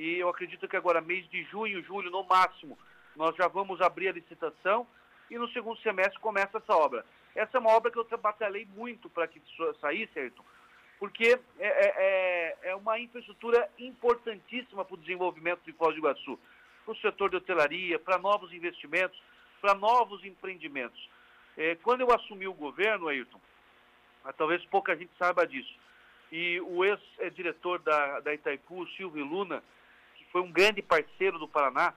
e 0.02 0.18
eu 0.18 0.30
acredito 0.30 0.68
que 0.68 0.76
agora, 0.76 1.00
mês 1.00 1.30
de 1.30 1.44
junho, 1.44 1.84
julho, 1.84 2.10
no 2.10 2.24
máximo, 2.24 2.76
nós 3.16 3.36
já 3.36 3.48
vamos 3.48 3.80
abrir 3.82 4.08
a 4.08 4.14
licitação 4.14 4.88
e 5.30 5.38
no 5.38 5.48
segundo 5.50 5.80
semestre 5.82 6.20
começa 6.20 6.58
essa 6.58 6.76
obra. 6.76 7.06
Essa 7.36 7.58
é 7.58 7.60
uma 7.60 7.70
obra 7.70 7.92
que 7.92 8.00
eu 8.00 8.08
batalhei 8.18 8.68
muito 8.76 9.08
para 9.12 9.28
que 9.28 9.40
saísse, 9.80 10.18
Ayrton, 10.18 10.44
porque 10.98 11.40
é, 11.60 11.68
é, 11.68 11.94
é, 11.98 12.70
é 12.72 12.76
uma 12.76 13.00
infraestrutura 13.00 13.70
importantíssima 13.78 14.84
para 14.84 14.96
o 14.96 14.98
desenvolvimento 14.98 15.62
de 15.64 15.72
Foz 15.74 15.94
do 15.94 16.00
Iguaçu, 16.00 16.40
para 16.84 16.94
o 16.94 16.98
setor 16.98 17.30
de 17.30 17.36
hotelaria, 17.36 18.00
para 18.00 18.18
novos 18.18 18.52
investimentos, 18.52 19.22
para 19.62 19.76
novos 19.76 20.26
empreendimentos. 20.26 21.08
É, 21.56 21.76
quando 21.76 22.02
eu 22.02 22.12
assumi 22.12 22.48
o 22.48 22.56
governo, 22.56 23.08
Ayrton, 23.08 23.40
ah, 24.26 24.34
talvez 24.34 24.66
pouca 24.66 24.96
gente 24.96 25.12
saiba 25.20 25.46
disso, 25.46 25.76
e 26.32 26.60
o 26.62 26.84
ex-diretor 26.84 27.78
da, 27.80 28.20
da 28.22 28.34
Itaipu, 28.34 28.88
Silvio 28.98 29.24
Luna, 29.24 29.62
foi 30.32 30.42
um 30.42 30.52
grande 30.52 30.82
parceiro 30.82 31.38
do 31.38 31.48
Paraná. 31.48 31.94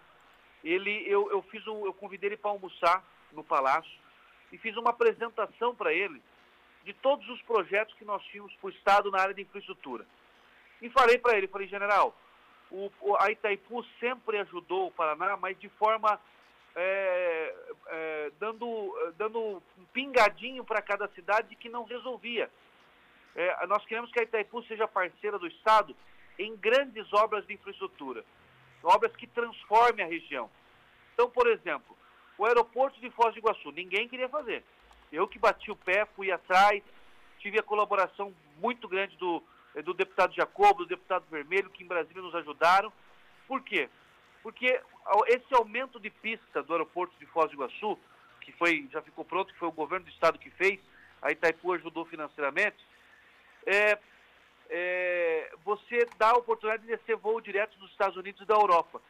Ele, 0.63 1.05
eu, 1.07 1.31
eu 1.31 1.43
fiz 1.43 1.67
um, 1.67 1.85
eu 1.85 1.93
convidei 1.93 2.31
ele 2.31 2.37
para 2.37 2.51
almoçar 2.51 3.05
no 3.33 3.45
Palácio 3.45 3.93
e 4.53 4.59
fiz 4.59 4.77
uma 4.77 4.91
apresentação 4.91 5.75
para 5.75 5.93
ele 5.93 6.23
de 6.85 6.93
todos 6.93 7.29
os 7.29 7.41
projetos 7.43 7.95
que 7.95 8.05
nós 8.05 8.23
tínhamos 8.25 8.55
para 8.57 8.67
o 8.67 8.71
Estado 8.71 9.11
na 9.11 9.21
área 9.21 9.35
de 9.35 9.43
infraestrutura. 9.43 10.07
E 10.83 10.91
falei 10.91 11.19
para 11.19 11.37
ele, 11.37 11.49
falei, 11.49 11.67
general, 11.67 12.15
o, 12.71 12.91
a 13.19 13.31
Itaipu 13.31 13.85
sempre 13.99 14.39
ajudou 14.39 14.89
o 14.89 14.91
Paraná, 14.91 15.37
mas 15.37 15.59
de 15.59 15.69
forma 15.71 16.21
é, 16.75 17.55
é, 17.87 18.33
dando, 18.39 19.13
dando 19.17 19.39
um 19.79 19.85
pingadinho 19.93 20.65
para 20.65 20.83
cada 20.83 21.09
cidade 21.09 21.57
que 21.57 21.69
não 21.69 21.85
resolvia. 21.85 22.51
É, 23.35 23.67
nós 23.67 23.85
queremos 23.87 24.11
que 24.11 24.21
a 24.21 24.23
Itaipu 24.23 24.63
seja 24.65 24.87
parceira 24.87 25.39
do 25.39 25.47
Estado 25.47 25.97
em 26.39 26.57
grandes 26.57 27.13
obras 27.13 27.47
de 27.47 27.55
infraestrutura, 27.55 28.25
obras 28.83 29.15
que 29.17 29.27
transformem 29.27 30.05
a 30.05 30.09
região. 30.09 30.51
Então, 31.13 31.31
por 31.31 31.47
exemplo, 31.47 31.97
o 32.37 32.45
aeroporto 32.45 33.01
de 33.01 33.11
Foz 33.11 33.33
do 33.33 33.39
Iguaçu, 33.39 33.71
ninguém 33.71 34.09
queria 34.09 34.29
fazer. 34.29 34.65
Eu 35.13 35.29
que 35.29 35.39
bati 35.39 35.71
o 35.71 35.77
pé, 35.77 36.07
fui 36.17 36.33
atrás, 36.33 36.83
tive 37.39 37.59
a 37.59 37.63
colaboração 37.63 38.35
muito 38.59 38.89
grande 38.89 39.17
do, 39.17 39.43
eh, 39.75 39.83
do 39.83 39.95
deputado 39.95 40.35
Jacobo, 40.35 40.85
do 40.85 40.87
deputado 40.87 41.25
Vermelho, 41.31 41.71
que 41.71 41.85
em 41.85 41.87
Brasília 41.87 42.23
nos 42.23 42.35
ajudaram. 42.35 42.93
Por 43.47 43.63
quê? 43.63 43.89
Porque 44.43 44.81
esse 45.29 45.55
aumento 45.55 46.01
de 46.01 46.11
pista 46.11 46.63
do 46.63 46.73
aeroporto 46.73 47.17
de 47.19 47.27
Foz 47.27 47.51
do 47.51 47.55
Iguaçu, 47.55 47.99
que 48.41 48.53
foi, 48.53 48.89
já 48.93 49.01
ficou 49.01 49.25
pronto, 49.25 49.53
que 49.53 49.59
foi 49.59 49.69
o 49.69 49.73
governo 49.73 50.07
do 50.07 50.11
estado 50.13 50.39
que 50.39 50.51
fez, 50.51 50.81
a 51.23 51.31
Itaipu 51.31 51.73
ajudou 51.73 52.05
financeiramente, 52.05 52.77
é, 53.67 53.99
é, 54.71 55.53
você 55.65 56.07
dá 56.19 56.31
a 56.31 56.39
oportunidade 56.39 56.83
de 56.83 56.97
descer 56.97 57.17
voo 57.17 57.41
direto 57.41 57.79
dos 57.79 57.91
Estados 57.91 58.17
Unidos 58.17 58.41
e 58.41 58.47
da 58.47 58.55
Europa. 58.55 59.01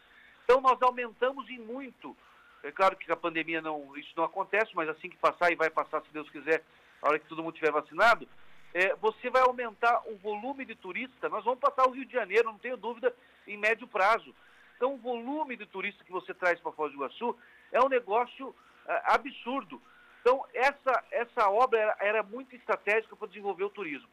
Então 0.44 0.60
nós 0.60 0.80
aumentamos 0.82 1.48
em 1.48 1.58
muito. 1.58 2.16
É 2.62 2.70
claro 2.72 2.96
que 2.96 3.10
a 3.10 3.16
pandemia 3.16 3.60
não, 3.60 3.96
isso 3.96 4.12
não 4.16 4.24
acontece, 4.24 4.70
mas 4.74 4.88
assim 4.88 5.08
que 5.08 5.16
passar 5.16 5.52
e 5.52 5.56
vai 5.56 5.70
passar, 5.70 6.00
se 6.02 6.12
Deus 6.12 6.28
quiser, 6.30 6.62
a 7.02 7.08
hora 7.08 7.18
que 7.18 7.28
todo 7.28 7.42
mundo 7.42 7.54
estiver 7.54 7.72
vacinado, 7.72 8.26
é, 8.72 8.94
você 8.96 9.30
vai 9.30 9.42
aumentar 9.42 10.02
o 10.06 10.16
volume 10.16 10.64
de 10.64 10.74
turista. 10.74 11.28
Nós 11.28 11.44
vamos 11.44 11.60
passar 11.60 11.86
o 11.86 11.92
Rio 11.92 12.04
de 12.04 12.12
Janeiro, 12.12 12.44
não 12.44 12.58
tenho 12.58 12.76
dúvida, 12.76 13.14
em 13.46 13.56
médio 13.56 13.86
prazo. 13.86 14.34
Então 14.76 14.94
o 14.94 14.98
volume 14.98 15.56
de 15.56 15.66
turista 15.66 16.02
que 16.04 16.10
você 16.10 16.34
traz 16.34 16.58
para 16.60 16.72
Foz 16.72 16.90
do 16.90 16.96
Iguaçu 16.96 17.36
é 17.70 17.80
um 17.80 17.88
negócio 17.88 18.54
é, 18.86 19.02
absurdo. 19.14 19.80
Então 20.20 20.44
essa, 20.52 21.04
essa 21.10 21.48
obra 21.50 21.78
era, 21.78 21.96
era 22.00 22.22
muito 22.22 22.56
estratégica 22.56 23.14
para 23.14 23.28
desenvolver 23.28 23.64
o 23.64 23.70
turismo. 23.70 24.08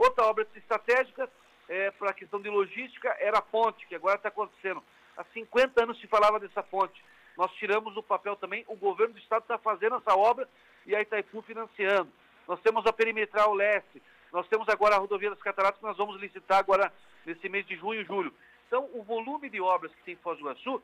Outra 0.00 0.24
obra 0.24 0.46
estratégica 0.56 1.28
é, 1.68 1.90
para 1.90 2.08
a 2.08 2.14
questão 2.14 2.40
de 2.40 2.48
logística 2.48 3.14
era 3.20 3.36
a 3.36 3.42
ponte, 3.42 3.86
que 3.86 3.94
agora 3.94 4.16
está 4.16 4.30
acontecendo. 4.30 4.82
Há 5.14 5.24
50 5.24 5.82
anos 5.82 6.00
se 6.00 6.06
falava 6.06 6.40
dessa 6.40 6.62
ponte. 6.62 7.04
Nós 7.36 7.52
tiramos 7.52 7.92
do 7.92 8.02
papel 8.02 8.34
também, 8.36 8.64
o 8.66 8.76
governo 8.76 9.12
do 9.12 9.20
estado 9.20 9.42
está 9.42 9.58
fazendo 9.58 9.96
essa 9.96 10.16
obra 10.16 10.48
e 10.86 10.96
a 10.96 11.02
Itaipu 11.02 11.42
financiando. 11.42 12.10
Nós 12.48 12.58
temos 12.62 12.86
a 12.86 12.94
perimetral 12.94 13.52
leste, 13.52 14.02
nós 14.32 14.48
temos 14.48 14.66
agora 14.70 14.96
a 14.96 14.98
rodovia 14.98 15.28
das 15.28 15.42
Cataratas 15.42 15.78
que 15.78 15.86
nós 15.86 15.98
vamos 15.98 16.18
licitar 16.18 16.60
agora 16.60 16.90
nesse 17.26 17.46
mês 17.50 17.66
de 17.66 17.76
junho 17.76 18.00
e 18.00 18.04
julho. 18.04 18.32
Então, 18.68 18.88
o 18.94 19.02
volume 19.02 19.50
de 19.50 19.60
obras 19.60 19.94
que 19.94 20.02
tem 20.02 20.14
em 20.14 20.16
Foz 20.16 20.38
do 20.38 20.44
Iguaçu, 20.44 20.82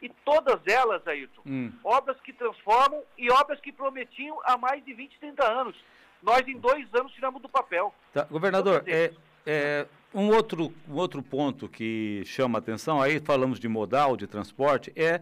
e 0.00 0.08
todas 0.24 0.66
elas, 0.66 1.06
Ayrton, 1.06 1.42
hum. 1.44 1.70
obras 1.84 2.18
que 2.22 2.32
transformam 2.32 3.02
e 3.18 3.30
obras 3.30 3.60
que 3.60 3.70
prometiam 3.70 4.40
há 4.44 4.56
mais 4.56 4.82
de 4.82 4.94
20, 4.94 5.20
30 5.20 5.52
anos. 5.52 5.76
Nós, 6.24 6.46
em 6.48 6.58
dois 6.58 6.86
anos, 6.94 7.12
tiramos 7.12 7.40
do 7.40 7.48
papel. 7.48 7.94
Tá. 8.12 8.24
Governador, 8.24 8.82
é, 8.86 9.12
é, 9.46 9.86
um, 10.12 10.30
outro, 10.30 10.72
um 10.88 10.94
outro 10.94 11.22
ponto 11.22 11.68
que 11.68 12.22
chama 12.24 12.58
atenção, 12.58 13.00
aí 13.00 13.20
falamos 13.20 13.60
de 13.60 13.68
modal, 13.68 14.16
de 14.16 14.26
transporte, 14.26 14.90
é 14.96 15.20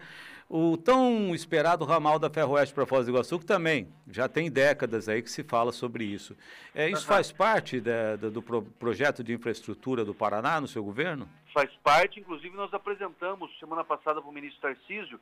o 0.48 0.76
tão 0.76 1.34
esperado 1.34 1.84
ramal 1.84 2.18
da 2.18 2.30
Ferroeste 2.30 2.74
para 2.74 2.86
Foz 2.86 3.06
do 3.06 3.10
Iguaçu, 3.10 3.38
que 3.38 3.46
também 3.46 3.88
já 4.06 4.28
tem 4.28 4.50
décadas 4.50 5.08
aí 5.08 5.22
que 5.22 5.30
se 5.30 5.42
fala 5.42 5.72
sobre 5.72 6.04
isso. 6.04 6.36
É, 6.74 6.88
isso 6.88 7.02
uhum. 7.02 7.14
faz 7.14 7.32
parte 7.32 7.80
da, 7.80 8.16
da, 8.16 8.28
do 8.28 8.40
pro, 8.40 8.62
projeto 8.62 9.24
de 9.24 9.32
infraestrutura 9.32 10.04
do 10.04 10.14
Paraná 10.14 10.60
no 10.60 10.68
seu 10.68 10.84
governo? 10.84 11.28
Faz 11.52 11.70
parte, 11.82 12.20
inclusive 12.20 12.54
nós 12.54 12.72
apresentamos 12.72 13.50
semana 13.58 13.82
passada 13.82 14.20
para 14.20 14.30
o 14.30 14.32
ministro 14.32 14.60
Tarcísio, 14.60 15.18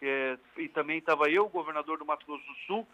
é, 0.00 0.38
e 0.56 0.68
também 0.68 0.98
estava 0.98 1.28
eu, 1.28 1.48
governador 1.48 1.98
do 1.98 2.06
Mato 2.06 2.24
Grosso 2.24 2.46
do 2.46 2.54
Sul, 2.66 2.86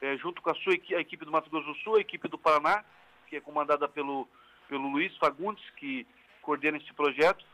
é, 0.00 0.16
junto 0.16 0.42
com 0.42 0.50
a 0.50 0.54
sua 0.54 0.72
a 0.72 1.00
equipe 1.00 1.24
do 1.24 1.30
Mato 1.30 1.50
Grosso 1.50 1.66
do 1.66 1.78
Sul, 1.80 1.96
a 1.96 2.00
equipe 2.00 2.28
do 2.28 2.38
Paraná, 2.38 2.84
que 3.28 3.36
é 3.36 3.40
comandada 3.40 3.88
pelo, 3.88 4.28
pelo 4.68 4.88
Luiz 4.88 5.16
Fagundes, 5.16 5.64
que 5.76 6.06
coordena 6.42 6.78
esse 6.78 6.92
projeto, 6.92 7.44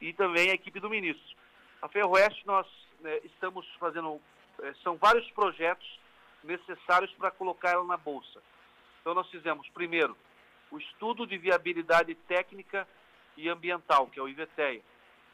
e 0.00 0.12
também 0.12 0.50
a 0.50 0.54
equipe 0.54 0.80
do 0.80 0.88
ministro. 0.88 1.36
A 1.82 1.88
Ferroeste, 1.88 2.46
nós 2.46 2.66
né, 3.00 3.18
estamos 3.24 3.66
fazendo, 3.78 4.20
é, 4.62 4.72
são 4.82 4.96
vários 4.96 5.30
projetos 5.32 5.98
necessários 6.42 7.12
para 7.12 7.30
colocar 7.30 7.70
ela 7.70 7.84
na 7.84 7.96
Bolsa. 7.96 8.42
Então 9.00 9.14
nós 9.14 9.28
fizemos, 9.30 9.68
primeiro, 9.70 10.16
o 10.70 10.78
Estudo 10.78 11.26
de 11.26 11.36
Viabilidade 11.36 12.14
Técnica 12.14 12.86
e 13.36 13.48
Ambiental, 13.48 14.06
que 14.06 14.18
é 14.18 14.22
o 14.22 14.28
IVTEA. 14.28 14.80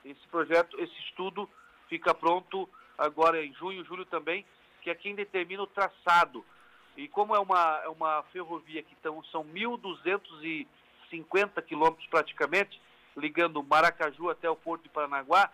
Esse 0.05 0.27
projeto, 0.29 0.81
esse 0.81 0.95
estudo 1.01 1.49
fica 1.89 2.15
pronto 2.15 2.69
agora 2.97 3.45
em 3.45 3.53
junho, 3.55 3.85
julho 3.85 4.05
também, 4.07 4.45
que 4.87 4.91
é 4.91 4.95
quem 4.95 5.17
determina 5.17 5.65
o 5.65 5.67
traçado. 5.67 6.45
E 6.97 7.09
como 7.09 7.35
é 7.35 7.41
uma, 7.41 7.81
é 7.83 7.89
uma 7.89 8.23
ferrovia 8.33 8.85
que 8.85 8.95
tão, 9.03 9.21
são 9.25 9.45
1.250 9.45 11.61
quilômetros 11.67 12.07
praticamente, 12.07 12.81
ligando 13.17 13.65
Maracaju 13.65 14.31
até 14.31 14.49
o 14.49 14.55
Porto 14.55 14.85
de 14.85 14.89
Paranaguá, 14.89 15.51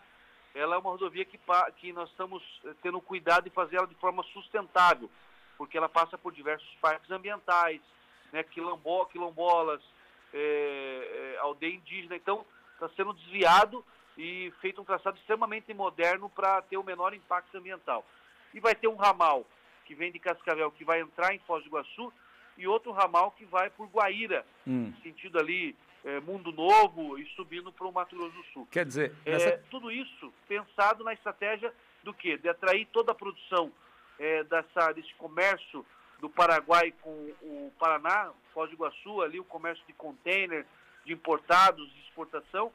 ela 0.55 0.77
é 0.77 0.79
uma 0.79 0.91
rodovia 0.91 1.25
que, 1.25 1.41
que 1.79 1.95
nós 1.95 2.11
estamos 2.11 2.43
eh, 2.67 2.75
tendo 2.83 3.01
cuidado 3.01 3.45
de 3.45 3.51
fazer 3.51 3.77
ela 3.77 3.87
de 3.87 3.95
forma 3.95 4.23
sustentável, 4.35 5.11
porque 5.57 5.79
ela 5.79 5.89
passa 5.89 6.19
por 6.19 6.35
diversos 6.35 6.69
parques 6.75 7.11
ambientais, 7.11 7.81
né, 8.35 8.43
quilombo, 8.43 9.07
quilombolas, 9.07 9.81
é, 10.35 11.37
é, 11.37 11.39
aldeia 11.39 11.75
indígena. 11.75 12.17
Então, 12.17 12.45
está 12.75 12.87
sendo 12.91 13.15
desviado 13.15 13.83
e 14.19 14.53
feito 14.61 14.83
um 14.83 14.85
traçado 14.85 15.17
extremamente 15.17 15.73
moderno 15.73 16.29
para 16.29 16.61
ter 16.61 16.77
o 16.77 16.85
menor 16.85 17.15
impacto 17.15 17.57
ambiental. 17.57 18.05
E 18.55 18.61
vai 18.61 18.75
ter 18.75 18.89
um 18.89 18.97
ramal 18.97 19.47
que 19.85 19.95
vem 19.95 20.13
de 20.13 20.19
Cascavel, 20.19 20.71
que 20.71 20.85
vai 20.85 21.01
entrar 21.01 21.35
em 21.35 21.39
Foz 21.41 21.63
do 21.63 21.69
Iguaçu, 21.69 22.13
e 22.57 22.67
outro 22.67 22.93
ramal 22.93 23.31
que 23.33 23.45
vai 23.45 23.71
por 23.71 23.89
Guaíra, 23.89 24.45
hum. 24.67 24.93
sentido 25.03 25.39
ali 25.39 25.75
é, 26.05 26.21
Mundo 26.21 26.53
Novo 26.53 27.19
e 27.19 27.27
subindo 27.35 27.73
para 27.73 27.87
o 27.87 27.93
Mato 27.93 28.17
Grosso 28.17 28.37
do 28.37 28.45
Sul. 28.53 28.69
Quer 28.71 28.85
dizer, 28.85 29.15
é, 29.25 29.57
tudo 29.71 29.91
isso 29.91 30.33
pensado 30.49 31.05
na 31.05 31.13
estratégia 31.13 31.73
do 32.03 32.13
quê? 32.13 32.37
De 32.37 32.49
atrair 32.49 32.87
toda 32.93 33.13
a 33.13 33.15
produção 33.15 33.73
é, 34.19 34.45
dessa, 34.45 34.93
desse 34.93 35.15
comércio 35.15 35.85
do 36.21 36.29
Paraguai 36.29 36.93
com 37.01 37.11
o 37.43 37.73
Paraná, 37.79 38.31
Foz 38.53 38.71
do 38.71 38.75
Iguaçu, 38.75 39.23
ali 39.23 39.41
o 39.41 39.45
comércio 39.45 39.85
de 39.87 39.93
container, 39.93 40.67
de 41.05 41.13
importados, 41.13 41.93
de 41.93 42.01
exportação, 42.01 42.73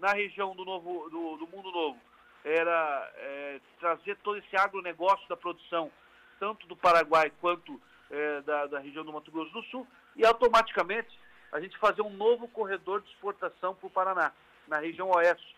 na 0.00 0.12
região 0.12 0.54
do, 0.54 0.64
novo, 0.64 1.08
do, 1.10 1.36
do 1.36 1.46
Mundo 1.46 1.70
Novo. 1.70 2.00
Era 2.44 3.12
é, 3.16 3.60
trazer 3.80 4.16
todo 4.18 4.38
esse 4.38 4.56
agronegócio 4.56 5.28
da 5.28 5.36
produção, 5.36 5.90
tanto 6.38 6.66
do 6.66 6.76
Paraguai 6.76 7.32
quanto 7.40 7.80
é, 8.10 8.40
da, 8.42 8.66
da 8.66 8.78
região 8.78 9.04
do 9.04 9.12
Mato 9.12 9.30
Grosso 9.30 9.52
do 9.52 9.62
Sul, 9.64 9.86
e 10.16 10.24
automaticamente 10.24 11.18
a 11.52 11.60
gente 11.60 11.76
fazer 11.78 12.02
um 12.02 12.10
novo 12.10 12.48
corredor 12.48 13.00
de 13.02 13.08
exportação 13.10 13.74
para 13.74 13.86
o 13.86 13.90
Paraná, 13.90 14.32
na 14.66 14.78
região 14.78 15.10
oeste. 15.10 15.56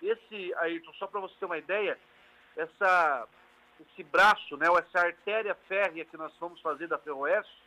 Esse, 0.00 0.54
Ayrton, 0.56 0.92
só 0.94 1.06
para 1.06 1.20
você 1.20 1.34
ter 1.38 1.46
uma 1.46 1.58
ideia, 1.58 1.98
essa, 2.56 3.28
esse 3.80 4.02
braço, 4.04 4.56
né, 4.56 4.68
ou 4.68 4.78
essa 4.78 5.00
artéria 5.00 5.54
férrea 5.68 6.04
que 6.04 6.16
nós 6.16 6.32
vamos 6.38 6.60
fazer 6.60 6.86
da 6.86 6.98
Ferroeste, 6.98 7.62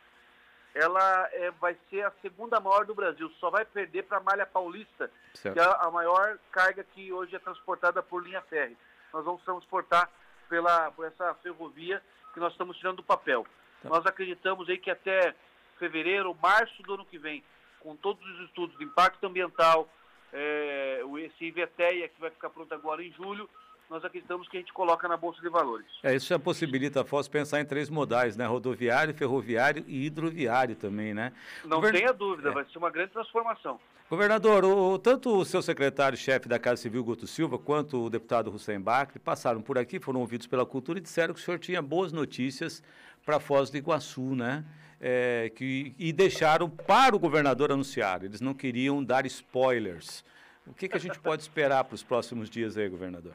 ela 0.76 1.28
é, 1.32 1.50
vai 1.52 1.76
ser 1.88 2.04
a 2.04 2.12
segunda 2.20 2.60
maior 2.60 2.84
do 2.84 2.94
Brasil, 2.94 3.30
só 3.40 3.48
vai 3.48 3.64
perder 3.64 4.04
para 4.04 4.18
a 4.18 4.20
Malha 4.20 4.44
Paulista, 4.44 5.10
certo. 5.32 5.54
que 5.54 5.60
é 5.60 5.76
a 5.80 5.90
maior 5.90 6.38
carga 6.52 6.84
que 6.84 7.10
hoje 7.10 7.34
é 7.34 7.38
transportada 7.38 8.02
por 8.02 8.22
linha 8.22 8.42
férrea. 8.42 8.76
Nós 9.12 9.24
vamos 9.24 9.42
transportar 9.42 10.10
pela, 10.50 10.90
por 10.90 11.06
essa 11.06 11.34
ferrovia 11.36 12.02
que 12.34 12.40
nós 12.40 12.52
estamos 12.52 12.76
tirando 12.76 12.96
do 12.96 13.02
papel. 13.02 13.46
Tá. 13.82 13.88
Nós 13.88 14.04
acreditamos 14.04 14.68
aí 14.68 14.76
que 14.76 14.90
até 14.90 15.34
fevereiro, 15.78 16.36
março 16.42 16.82
do 16.82 16.94
ano 16.94 17.06
que 17.06 17.18
vem, 17.18 17.42
com 17.80 17.96
todos 17.96 18.22
os 18.28 18.40
estudos 18.48 18.76
de 18.76 18.84
impacto 18.84 19.26
ambiental, 19.26 19.88
é, 20.30 21.00
esse 21.20 21.46
IVETEA 21.46 22.08
que 22.08 22.20
vai 22.20 22.30
ficar 22.30 22.50
pronto 22.50 22.74
agora 22.74 23.02
em 23.02 23.12
julho, 23.12 23.48
nós 23.90 24.04
acreditamos 24.04 24.48
que 24.48 24.56
a 24.56 24.60
gente 24.60 24.72
coloca 24.72 25.06
na 25.08 25.16
Bolsa 25.16 25.40
de 25.40 25.48
Valores. 25.48 25.86
É, 26.02 26.14
isso 26.14 26.26
já 26.26 26.38
possibilita 26.38 27.00
a 27.00 27.04
FOS 27.04 27.28
pensar 27.28 27.60
em 27.60 27.64
três 27.64 27.88
modais, 27.88 28.36
né? 28.36 28.46
Rodoviário, 28.46 29.14
ferroviário 29.14 29.84
e 29.86 30.06
hidroviário 30.06 30.76
também, 30.76 31.14
né? 31.14 31.32
Não 31.64 31.76
Govern... 31.76 31.98
tenha 31.98 32.12
dúvida, 32.12 32.50
é. 32.50 32.52
vai 32.52 32.64
ser 32.64 32.78
uma 32.78 32.90
grande 32.90 33.12
transformação. 33.12 33.78
Governador, 34.08 34.64
o, 34.64 34.98
tanto 34.98 35.36
o 35.36 35.44
seu 35.44 35.60
secretário-chefe 35.60 36.48
da 36.48 36.58
Casa 36.58 36.82
Civil, 36.82 37.02
Guto 37.02 37.26
Silva, 37.26 37.58
quanto 37.58 38.04
o 38.04 38.10
deputado 38.10 38.50
Hussein 38.50 38.80
Bacri 38.80 39.18
passaram 39.18 39.60
por 39.60 39.78
aqui, 39.78 39.98
foram 39.98 40.20
ouvidos 40.20 40.46
pela 40.46 40.64
cultura 40.64 40.98
e 40.98 41.02
disseram 41.02 41.34
que 41.34 41.40
o 41.40 41.42
senhor 41.42 41.58
tinha 41.58 41.82
boas 41.82 42.12
notícias 42.12 42.82
para 43.24 43.40
Foz 43.40 43.68
do 43.68 43.76
Iguaçu, 43.76 44.36
né? 44.36 44.64
é, 45.00 45.50
que, 45.54 45.94
e 45.98 46.12
deixaram 46.12 46.68
para 46.68 47.14
o 47.14 47.18
governador 47.18 47.72
anunciar. 47.72 48.24
Eles 48.24 48.40
não 48.40 48.54
queriam 48.54 49.02
dar 49.02 49.26
spoilers. 49.26 50.24
O 50.66 50.74
que, 50.74 50.88
que 50.88 50.96
a 50.96 51.00
gente 51.00 51.18
pode 51.20 51.42
esperar 51.42 51.84
para 51.84 51.94
os 51.94 52.02
próximos 52.02 52.50
dias 52.50 52.76
aí, 52.76 52.88
governador? 52.88 53.32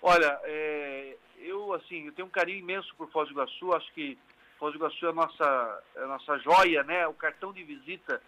Olha, 0.00 0.38
é, 0.44 1.16
eu 1.38 1.72
assim, 1.74 2.06
eu 2.06 2.12
tenho 2.12 2.28
um 2.28 2.30
carinho 2.30 2.58
imenso 2.58 2.94
por 2.96 3.10
Foz 3.10 3.28
do 3.28 3.34
Iguaçu. 3.34 3.74
Acho 3.74 3.92
que 3.92 4.18
Foz 4.58 4.72
do 4.72 4.78
Iguaçu 4.78 5.06
é 5.06 5.10
a 5.10 5.12
nossa, 5.12 5.82
é 5.96 6.02
a 6.02 6.06
nossa 6.06 6.38
joia, 6.38 6.82
né? 6.82 7.06
O 7.06 7.14
cartão 7.14 7.52
de 7.52 7.62
visita 7.62 8.22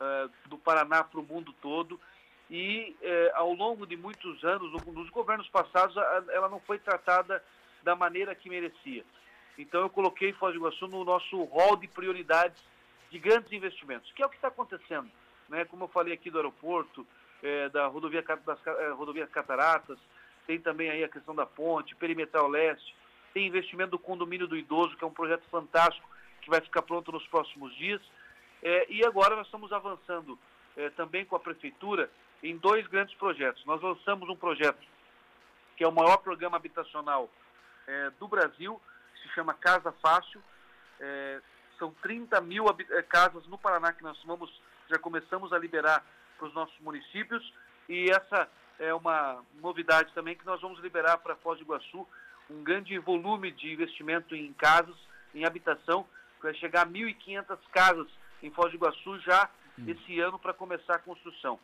uh, 0.00 0.48
do 0.48 0.58
Paraná 0.58 1.02
para 1.02 1.20
o 1.20 1.24
mundo 1.24 1.52
todo. 1.60 2.00
E 2.48 2.96
uh, 3.00 3.36
ao 3.36 3.52
longo 3.52 3.86
de 3.86 3.96
muitos 3.96 4.44
anos, 4.44 4.72
nos 4.86 5.10
governos 5.10 5.48
passados, 5.48 5.96
ela 6.30 6.48
não 6.48 6.60
foi 6.60 6.78
tratada 6.78 7.42
da 7.82 7.96
maneira 7.96 8.34
que 8.34 8.48
merecia. 8.48 9.04
Então 9.58 9.80
eu 9.80 9.90
coloquei 9.90 10.32
Foz 10.34 10.52
do 10.52 10.60
Iguaçu 10.60 10.86
no 10.86 11.04
nosso 11.04 11.42
rol 11.44 11.76
de 11.76 11.88
prioridades 11.88 12.62
de 13.10 13.18
grandes 13.18 13.50
investimentos, 13.52 14.10
que 14.12 14.22
é 14.22 14.26
o 14.26 14.28
que 14.28 14.36
está 14.36 14.48
acontecendo. 14.48 15.10
Né? 15.48 15.64
Como 15.64 15.84
eu 15.84 15.88
falei 15.88 16.12
aqui 16.12 16.30
do 16.30 16.38
aeroporto, 16.38 17.06
é, 17.42 17.68
da 17.68 17.86
rodovia, 17.86 18.22
das 18.22 18.66
é, 18.66 18.88
rodovia 18.90 19.26
Cataratas, 19.26 19.98
tem 20.46 20.60
também 20.60 20.90
aí 20.90 21.04
a 21.04 21.08
questão 21.08 21.34
da 21.34 21.44
ponte, 21.44 21.94
perimetral 21.96 22.48
leste, 22.48 22.94
tem 23.34 23.46
investimento 23.46 23.90
do 23.90 23.98
condomínio 23.98 24.46
do 24.46 24.56
idoso, 24.56 24.96
que 24.96 25.04
é 25.04 25.06
um 25.06 25.12
projeto 25.12 25.44
fantástico, 25.50 26.08
que 26.40 26.48
vai 26.48 26.60
ficar 26.60 26.82
pronto 26.82 27.12
nos 27.12 27.26
próximos 27.26 27.74
dias. 27.76 28.00
É, 28.62 28.90
e 28.90 29.04
agora 29.04 29.36
nós 29.36 29.46
estamos 29.46 29.72
avançando 29.72 30.38
é, 30.76 30.88
também 30.90 31.24
com 31.24 31.36
a 31.36 31.40
prefeitura 31.40 32.10
em 32.42 32.56
dois 32.56 32.86
grandes 32.86 33.14
projetos. 33.16 33.64
Nós 33.66 33.82
lançamos 33.82 34.28
um 34.28 34.36
projeto 34.36 34.80
que 35.76 35.84
é 35.84 35.88
o 35.88 35.92
maior 35.92 36.16
programa 36.18 36.56
habitacional 36.56 37.30
é, 37.86 38.10
do 38.18 38.26
Brasil, 38.26 38.80
se 39.22 39.28
chama 39.34 39.52
Casa 39.54 39.92
Fácil. 40.00 40.42
É, 40.98 41.40
são 41.78 41.92
30 42.02 42.40
mil 42.40 42.64
é, 42.68 43.02
casas 43.02 43.46
no 43.46 43.58
Paraná 43.58 43.92
que 43.92 44.02
nós 44.02 44.18
vamos, 44.24 44.50
já 44.88 44.98
começamos 44.98 45.52
a 45.52 45.58
liberar 45.58 46.02
para 46.38 46.48
os 46.48 46.54
nossos 46.54 46.78
municípios. 46.80 47.52
E 47.88 48.10
essa 48.10 48.48
é 48.78 48.92
uma 48.94 49.42
novidade 49.60 50.12
também 50.12 50.34
que 50.34 50.46
nós 50.46 50.60
vamos 50.60 50.80
liberar 50.80 51.18
para 51.18 51.36
Foz 51.36 51.58
do 51.58 51.64
Iguaçu 51.64 52.06
um 52.48 52.62
grande 52.62 52.96
volume 52.98 53.50
de 53.50 53.72
investimento 53.72 54.34
em 54.34 54.52
casas, 54.52 54.94
em 55.34 55.44
habitação, 55.44 56.06
vai 56.40 56.54
chegar 56.54 56.82
a 56.82 56.86
1.500 56.86 57.58
casas 57.72 58.06
em 58.42 58.50
Foz 58.50 58.70
do 58.70 58.76
Iguaçu 58.76 59.18
já 59.20 59.50
hum. 59.78 59.84
esse 59.88 60.20
ano 60.20 60.38
para 60.38 60.54
começar 60.54 60.94
a 60.94 61.00
construção. 61.00 61.58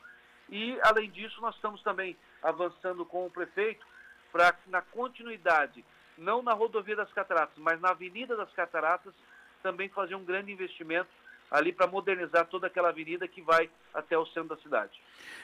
E, 0.48 0.78
além 0.82 1.10
disso, 1.10 1.40
nós 1.40 1.54
estamos 1.54 1.82
também 1.82 2.16
avançando 2.42 3.06
com 3.06 3.26
o 3.26 3.30
prefeito 3.30 3.86
para, 4.32 4.54
na 4.66 4.82
continuidade 4.82 5.84
não 6.18 6.42
na 6.42 6.52
rodovia 6.52 6.96
das 6.96 7.12
Cataratas, 7.12 7.56
mas 7.58 7.80
na 7.80 7.90
Avenida 7.90 8.36
das 8.36 8.52
Cataratas, 8.52 9.14
também 9.62 9.88
fazer 9.88 10.14
um 10.14 10.24
grande 10.24 10.52
investimento 10.52 11.08
ali 11.52 11.72
para 11.72 11.86
modernizar 11.86 12.46
toda 12.46 12.66
aquela 12.66 12.88
avenida 12.88 13.28
que 13.28 13.42
vai 13.42 13.68
até 13.92 14.16
o 14.16 14.24
centro 14.26 14.48
da 14.48 14.56
cidade. 14.56 14.98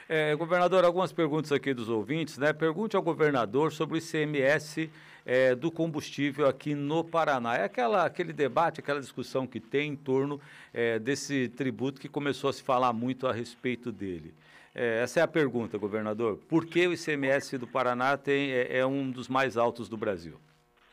É, 0.08 0.34
governador, 0.34 0.84
algumas 0.84 1.12
perguntas 1.12 1.52
aqui 1.52 1.74
dos 1.74 1.90
ouvintes, 1.90 2.38
né? 2.38 2.52
Pergunte 2.52 2.96
ao 2.96 3.02
governador 3.02 3.70
sobre 3.72 3.98
o 3.98 3.98
ICMS 3.98 4.90
é, 5.26 5.54
do 5.54 5.70
combustível 5.70 6.48
aqui 6.48 6.74
no 6.74 7.04
Paraná. 7.04 7.56
É 7.56 7.64
aquela, 7.64 8.06
aquele 8.06 8.32
debate, 8.32 8.80
aquela 8.80 9.00
discussão 9.00 9.46
que 9.46 9.60
tem 9.60 9.90
em 9.90 9.96
torno 9.96 10.40
é, 10.72 10.98
desse 10.98 11.50
tributo 11.50 12.00
que 12.00 12.08
começou 12.08 12.48
a 12.48 12.52
se 12.54 12.62
falar 12.62 12.94
muito 12.94 13.26
a 13.26 13.32
respeito 13.32 13.92
dele. 13.92 14.34
É, 14.74 15.02
essa 15.02 15.20
é 15.20 15.22
a 15.22 15.28
pergunta, 15.28 15.76
governador. 15.76 16.38
Por 16.48 16.64
que 16.64 16.86
o 16.86 16.94
ICMS 16.94 17.58
do 17.58 17.66
Paraná 17.66 18.16
tem, 18.16 18.50
é, 18.50 18.78
é 18.78 18.86
um 18.86 19.10
dos 19.10 19.28
mais 19.28 19.58
altos 19.58 19.90
do 19.90 19.96
Brasil? 19.98 20.40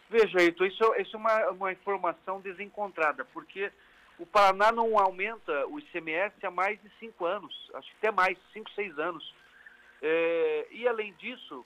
Veja, 0.09 0.41
Heitor, 0.41 0.67
isso, 0.67 0.83
isso 0.99 1.15
é 1.15 1.19
uma, 1.19 1.49
uma 1.51 1.71
informação 1.71 2.41
desencontrada, 2.41 3.25
porque 3.33 3.71
o 4.17 4.25
Paraná 4.25 4.71
não 4.71 4.97
aumenta 4.97 5.67
o 5.67 5.79
ICMS 5.79 6.33
há 6.45 6.51
mais 6.51 6.81
de 6.81 6.89
cinco 6.99 7.25
anos, 7.25 7.53
acho 7.73 7.89
que 7.89 7.97
até 7.97 8.11
mais, 8.11 8.37
cinco, 8.53 8.69
seis 8.71 8.97
anos. 8.97 9.33
É, 10.01 10.67
e 10.71 10.87
além 10.87 11.13
disso, 11.13 11.65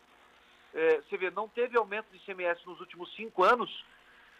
é, 0.73 1.01
você 1.01 1.17
vê, 1.17 1.29
não 1.31 1.47
teve 1.47 1.77
aumento 1.77 2.07
de 2.11 2.17
ICMS 2.17 2.65
nos 2.65 2.79
últimos 2.79 3.13
cinco 3.15 3.43
anos 3.43 3.85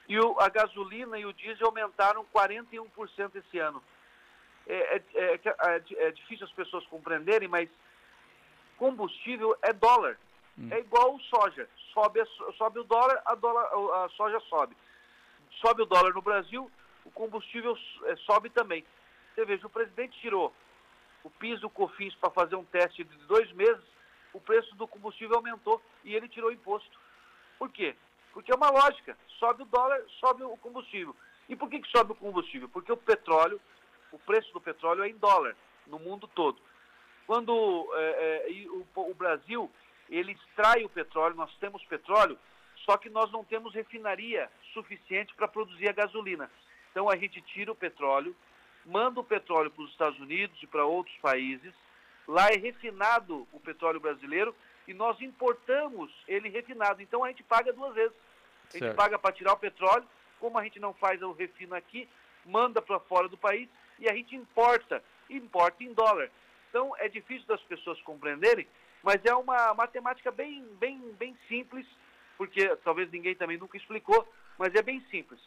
e 0.08 0.20
o, 0.20 0.40
a 0.40 0.50
gasolina 0.50 1.20
e 1.20 1.26
o 1.26 1.34
diesel 1.34 1.68
aumentaram 1.68 2.26
41% 2.34 3.36
esse 3.36 3.60
ano. 3.60 3.82
É, 4.68 4.96
é, 4.96 5.04
é, 5.16 5.40
é, 5.44 6.08
é 6.08 6.12
difícil 6.12 6.46
as 6.46 6.52
pessoas 6.54 6.86
compreenderem, 6.88 7.48
mas 7.48 7.70
combustível 8.78 9.56
é 9.62 9.72
dólar. 9.72 10.18
Hum. 10.58 10.70
É 10.72 10.80
igual 10.80 11.16
o 11.16 11.20
soja. 11.22 11.70
Sobe, 11.94 12.24
sobe 12.58 12.80
o 12.80 12.84
dólar, 12.84 13.22
a, 13.26 13.36
dólar, 13.36 13.66
a 14.04 14.10
soja 14.10 14.40
sobe. 14.42 14.76
Sobe 15.62 15.84
o 15.84 15.86
dólar 15.86 16.14
no 16.14 16.22
Brasil, 16.22 16.72
o 17.06 17.12
combustível 17.12 17.78
é, 18.06 18.16
sobe 18.18 18.50
também. 18.50 18.86
Você 19.34 19.46
veja, 19.46 19.66
o 19.66 19.70
presidente 19.70 20.20
tirou 20.20 20.54
o 21.24 21.30
PIS 21.30 21.62
COFINS 21.62 22.16
para 22.16 22.30
fazer 22.30 22.56
um 22.56 22.66
teste 22.66 23.04
de 23.04 23.18
dois 23.26 23.52
meses, 23.54 23.84
o 24.34 24.40
preço 24.40 24.74
do 24.76 24.88
combustível 24.88 25.38
aumentou 25.38 25.82
e 26.04 26.16
ele 26.16 26.28
tirou 26.28 26.50
o 26.50 26.54
imposto. 26.54 27.00
Por 27.58 27.70
quê? 27.72 27.96
Porque 28.32 28.52
é 28.52 28.56
uma 28.56 28.70
lógica. 28.70 29.18
Sobe 29.40 29.64
o 29.64 29.66
dólar, 29.66 30.02
sobe 30.20 30.44
o 30.44 30.58
combustível. 30.58 31.16
E 31.48 31.56
por 31.56 31.70
que, 31.70 31.80
que 31.80 31.90
sobe 31.90 32.12
o 32.12 32.16
combustível? 32.16 32.70
Porque 32.70 32.92
o 32.92 32.98
petróleo, 32.98 33.60
o 34.12 34.20
preço 34.20 34.54
do 34.54 34.62
petróleo 34.62 35.04
é 35.04 35.10
em 35.10 35.18
dólar. 35.18 35.56
no 35.88 35.98
mundo 35.98 36.28
todo. 36.28 36.62
Quando 37.26 37.90
é, 37.96 38.46
é, 38.48 38.68
o, 38.70 38.86
o 38.96 39.14
Brasil 39.14 39.70
ele 40.10 40.32
extrai 40.32 40.84
o 40.84 40.90
petróleo, 40.90 41.36
nós 41.36 41.54
temos 41.58 41.84
petróleo, 41.86 42.38
só 42.86 42.98
que 42.98 43.10
nós 43.10 43.32
não 43.32 43.44
temos 43.44 43.74
refinaria 43.74 44.50
suficiente 44.74 45.34
para 45.36 45.48
produzir 45.48 45.90
a 45.90 45.94
gasolina. 45.94 46.50
Então 46.92 47.10
a 47.10 47.16
gente 47.16 47.42
tira 47.42 47.72
o 47.72 47.76
petróleo, 47.76 48.36
manda 48.86 49.20
o 49.20 49.24
petróleo 49.24 49.72
para 49.72 49.84
os 49.84 49.92
Estados 49.92 50.20
Unidos 50.20 50.58
e 50.62 50.68
para 50.68 50.86
outros 50.86 51.16
países, 51.18 51.74
lá 52.28 52.50
é 52.50 52.58
refinado 52.58 53.48
o 53.52 53.60
petróleo 53.60 54.00
brasileiro 54.00 54.56
e 54.88 54.94
nós 54.94 55.20
importamos 55.22 56.12
ele 56.28 56.50
refinado. 56.50 57.02
Então 57.02 57.24
a 57.24 57.28
gente 57.28 57.44
paga 57.44 57.72
duas 57.72 57.94
vezes. 57.94 58.18
A 58.70 58.72
gente 58.74 58.80
certo. 58.86 58.96
paga 58.96 59.20
para 59.20 59.32
tirar 59.34 59.54
o 59.54 59.58
petróleo, 59.58 60.08
como 60.40 60.58
a 60.58 60.64
gente 60.64 60.80
não 60.80 60.94
faz 60.94 61.22
o 61.22 61.32
refino 61.32 61.76
aqui, 61.76 62.08
manda 62.46 62.82
para 62.82 63.00
fora 63.00 63.28
do 63.28 63.38
país 63.38 63.70
e 64.00 64.10
a 64.10 64.14
gente 64.14 64.36
importa, 64.36 65.04
importa 65.30 65.84
em 65.84 65.94
dólar. 65.94 66.30
Então 66.70 66.96
é 66.98 67.08
difícil 67.08 67.46
das 67.48 67.62
pessoas 67.64 68.02
compreenderem, 68.02 68.68
mas 69.04 69.24
é 69.26 69.34
uma 69.34 69.74
matemática 69.74 70.32
bem, 70.32 70.64
bem, 70.80 71.00
bem 71.18 71.38
simples, 71.48 71.86
porque 72.38 72.76
talvez 72.78 73.12
ninguém 73.12 73.36
também 73.36 73.58
nunca 73.58 73.78
explicou, 73.78 74.28
mas 74.58 74.74
é 74.76 74.82
bem 74.82 75.04
simples. 75.10 75.40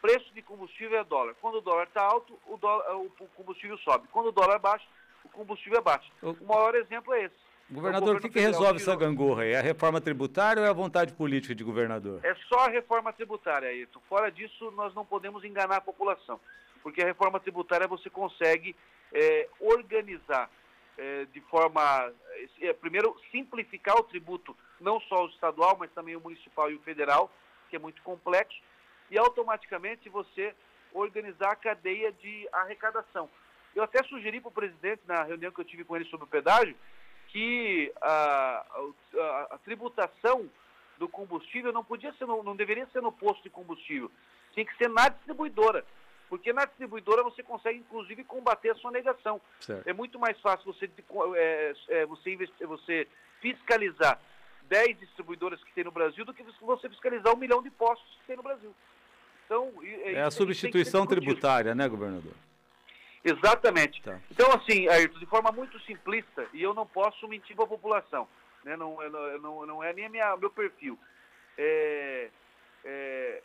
Preço 0.00 0.32
de 0.32 0.42
combustível 0.42 0.98
é 0.98 1.04
dólar. 1.04 1.34
Quando 1.40 1.58
o 1.58 1.60
dólar 1.60 1.84
está 1.84 2.02
alto, 2.02 2.38
o, 2.46 2.56
dólar, 2.56 2.96
o 2.96 3.10
combustível 3.36 3.76
sobe. 3.78 4.08
Quando 4.10 4.28
o 4.28 4.32
dólar 4.32 4.56
é 4.56 4.58
baixo, 4.58 4.86
o 5.24 5.28
combustível 5.28 5.78
é 5.78 5.82
baixo. 5.82 6.10
O 6.22 6.44
maior 6.44 6.74
exemplo 6.74 7.12
é 7.12 7.24
esse. 7.24 7.50
Governador, 7.70 8.16
o, 8.16 8.20
que, 8.20 8.28
que 8.28 8.40
resolve 8.40 8.80
essa 8.80 8.96
gangorra 8.96 9.42
aí? 9.42 9.52
É 9.52 9.58
a 9.58 9.62
reforma 9.62 10.00
tributária 10.00 10.60
ou 10.60 10.66
é 10.66 10.70
a 10.70 10.74
vontade 10.74 11.12
política 11.12 11.54
de 11.54 11.62
governador? 11.62 12.20
É 12.24 12.34
só 12.48 12.66
a 12.66 12.68
reforma 12.68 13.12
tributária, 13.12 13.68
Ayrton. 13.68 14.00
Fora 14.08 14.30
disso, 14.30 14.72
nós 14.72 14.92
não 14.92 15.04
podemos 15.04 15.44
enganar 15.44 15.76
a 15.76 15.80
população. 15.80 16.40
Porque 16.82 17.00
a 17.00 17.06
reforma 17.06 17.38
tributária 17.38 17.86
você 17.86 18.10
consegue 18.10 18.74
é, 19.12 19.48
organizar 19.60 20.50
é, 20.98 21.26
de 21.26 21.40
forma. 21.42 22.12
É, 22.60 22.72
primeiro, 22.72 23.16
simplificar 23.30 23.96
o 23.96 24.02
tributo, 24.02 24.56
não 24.80 25.00
só 25.02 25.24
o 25.24 25.28
estadual, 25.28 25.76
mas 25.78 25.92
também 25.92 26.16
o 26.16 26.20
municipal 26.20 26.70
e 26.70 26.74
o 26.74 26.80
federal, 26.80 27.30
que 27.68 27.76
é 27.76 27.78
muito 27.78 28.02
complexo, 28.02 28.58
e 29.10 29.18
automaticamente 29.18 30.08
você 30.08 30.54
organizar 30.92 31.52
a 31.52 31.56
cadeia 31.56 32.12
de 32.12 32.48
arrecadação. 32.52 33.28
Eu 33.74 33.82
até 33.82 34.02
sugeri 34.04 34.40
para 34.40 34.48
o 34.48 34.52
presidente, 34.52 35.02
na 35.06 35.22
reunião 35.22 35.52
que 35.52 35.60
eu 35.60 35.64
tive 35.64 35.84
com 35.84 35.96
ele 35.96 36.04
sobre 36.06 36.24
o 36.24 36.28
pedágio, 36.28 36.76
que 37.28 37.92
a, 38.00 38.66
a, 39.14 39.48
a 39.52 39.58
tributação 39.58 40.48
do 40.98 41.08
combustível 41.08 41.72
não 41.72 41.84
podia 41.84 42.12
ser, 42.14 42.26
no, 42.26 42.42
não 42.42 42.56
deveria 42.56 42.86
ser 42.92 43.00
no 43.00 43.12
posto 43.12 43.42
de 43.42 43.50
combustível, 43.50 44.10
tinha 44.52 44.66
que 44.66 44.76
ser 44.76 44.88
na 44.88 45.08
distribuidora. 45.08 45.84
Porque 46.28 46.52
na 46.52 46.64
distribuidora 46.64 47.24
você 47.24 47.42
consegue, 47.42 47.78
inclusive, 47.78 48.22
combater 48.22 48.70
a 48.70 48.76
sonegação. 48.76 49.40
Certo. 49.58 49.88
É 49.88 49.92
muito 49.92 50.16
mais 50.16 50.38
fácil 50.40 50.72
você, 50.72 50.88
é, 51.34 51.74
é, 51.88 52.06
você, 52.06 52.32
investir, 52.32 52.66
você 52.68 53.08
fiscalizar 53.40 54.20
10 54.68 55.00
distribuidoras 55.00 55.62
que 55.64 55.72
tem 55.72 55.82
no 55.82 55.90
Brasil 55.90 56.24
do 56.24 56.32
que 56.32 56.44
você 56.60 56.88
fiscalizar 56.88 57.34
um 57.34 57.38
milhão 57.38 57.60
de 57.60 57.70
postos 57.70 58.08
que 58.20 58.26
tem 58.28 58.36
no 58.36 58.44
Brasil. 58.44 58.72
Então, 59.50 59.68
é, 59.82 60.12
é 60.12 60.22
a 60.22 60.30
substituição 60.30 61.04
tributária, 61.04 61.74
né, 61.74 61.88
governador? 61.88 62.32
Exatamente. 63.24 64.00
Tá. 64.00 64.20
Então, 64.30 64.48
assim, 64.52 64.86
Ayrton, 64.86 65.18
de 65.18 65.26
forma 65.26 65.50
muito 65.50 65.78
simplista, 65.80 66.46
e 66.54 66.62
eu 66.62 66.72
não 66.72 66.86
posso 66.86 67.26
mentir 67.26 67.56
para 67.56 67.64
a 67.64 67.68
população, 67.68 68.28
né? 68.64 68.76
não, 68.76 68.96
não, 69.40 69.66
não 69.66 69.82
é 69.82 69.92
nem 69.92 70.06
o 70.06 70.36
meu 70.38 70.50
perfil. 70.50 70.96
É, 71.58 72.28
é, 72.84 73.42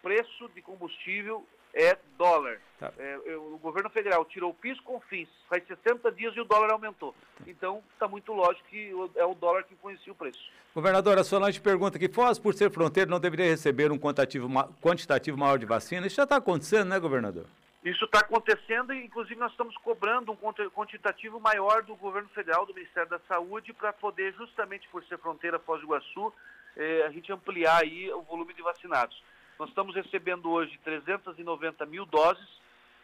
preço 0.00 0.48
de 0.54 0.62
combustível 0.62 1.44
é 1.74 1.96
dólar. 2.16 2.60
Tá. 2.78 2.92
É, 2.96 3.18
eu, 3.24 3.54
o 3.54 3.58
governo 3.58 3.90
federal 3.90 4.24
tirou 4.24 4.50
o 4.50 4.54
PIS 4.54 4.78
com 4.80 5.00
fins, 5.00 5.28
faz 5.48 5.66
60 5.66 6.12
dias 6.12 6.34
e 6.36 6.40
o 6.40 6.44
dólar 6.44 6.72
aumentou. 6.72 7.12
Tá. 7.12 7.44
Então, 7.46 7.82
está 7.92 8.06
muito 8.06 8.32
lógico 8.32 8.68
que 8.68 8.92
é 9.16 9.24
o 9.24 9.34
dólar 9.34 9.64
que 9.64 9.74
influencia 9.74 10.12
o 10.12 10.16
preço. 10.16 10.40
Governador, 10.74 11.18
a 11.18 11.24
Solange 11.24 11.60
pergunta 11.60 11.98
que 11.98 12.08
Foz, 12.08 12.38
por 12.38 12.54
ser 12.54 12.70
fronteira, 12.70 13.10
não 13.10 13.18
deveria 13.18 13.46
receber 13.46 13.90
um 13.90 13.98
quantitativo, 13.98 14.48
quantitativo 14.80 15.36
maior 15.36 15.58
de 15.58 15.66
vacina. 15.66 16.06
Isso 16.06 16.16
já 16.16 16.22
está 16.24 16.36
acontecendo, 16.36 16.88
né, 16.88 17.00
governador? 17.00 17.46
Isso 17.84 18.04
está 18.04 18.20
acontecendo 18.20 18.92
e, 18.92 19.04
inclusive, 19.04 19.40
nós 19.40 19.50
estamos 19.52 19.76
cobrando 19.78 20.30
um 20.32 20.36
quantitativo 20.70 21.40
maior 21.40 21.82
do 21.82 21.96
governo 21.96 22.28
federal, 22.30 22.66
do 22.66 22.74
Ministério 22.74 23.08
da 23.08 23.20
Saúde, 23.26 23.72
para 23.72 23.92
poder, 23.92 24.34
justamente 24.34 24.88
por 24.88 25.02
ser 25.04 25.18
fronteira 25.18 25.58
Foz 25.58 25.80
do 25.80 25.86
Iguaçu, 25.86 26.32
eh, 26.76 27.04
a 27.06 27.10
gente 27.10 27.32
ampliar 27.32 27.82
aí 27.82 28.12
o 28.12 28.22
volume 28.22 28.52
de 28.52 28.62
vacinados. 28.62 29.22
Nós 29.58 29.70
estamos 29.70 29.92
recebendo 29.92 30.48
hoje 30.50 30.78
390 30.84 31.84
mil 31.86 32.06
doses 32.06 32.48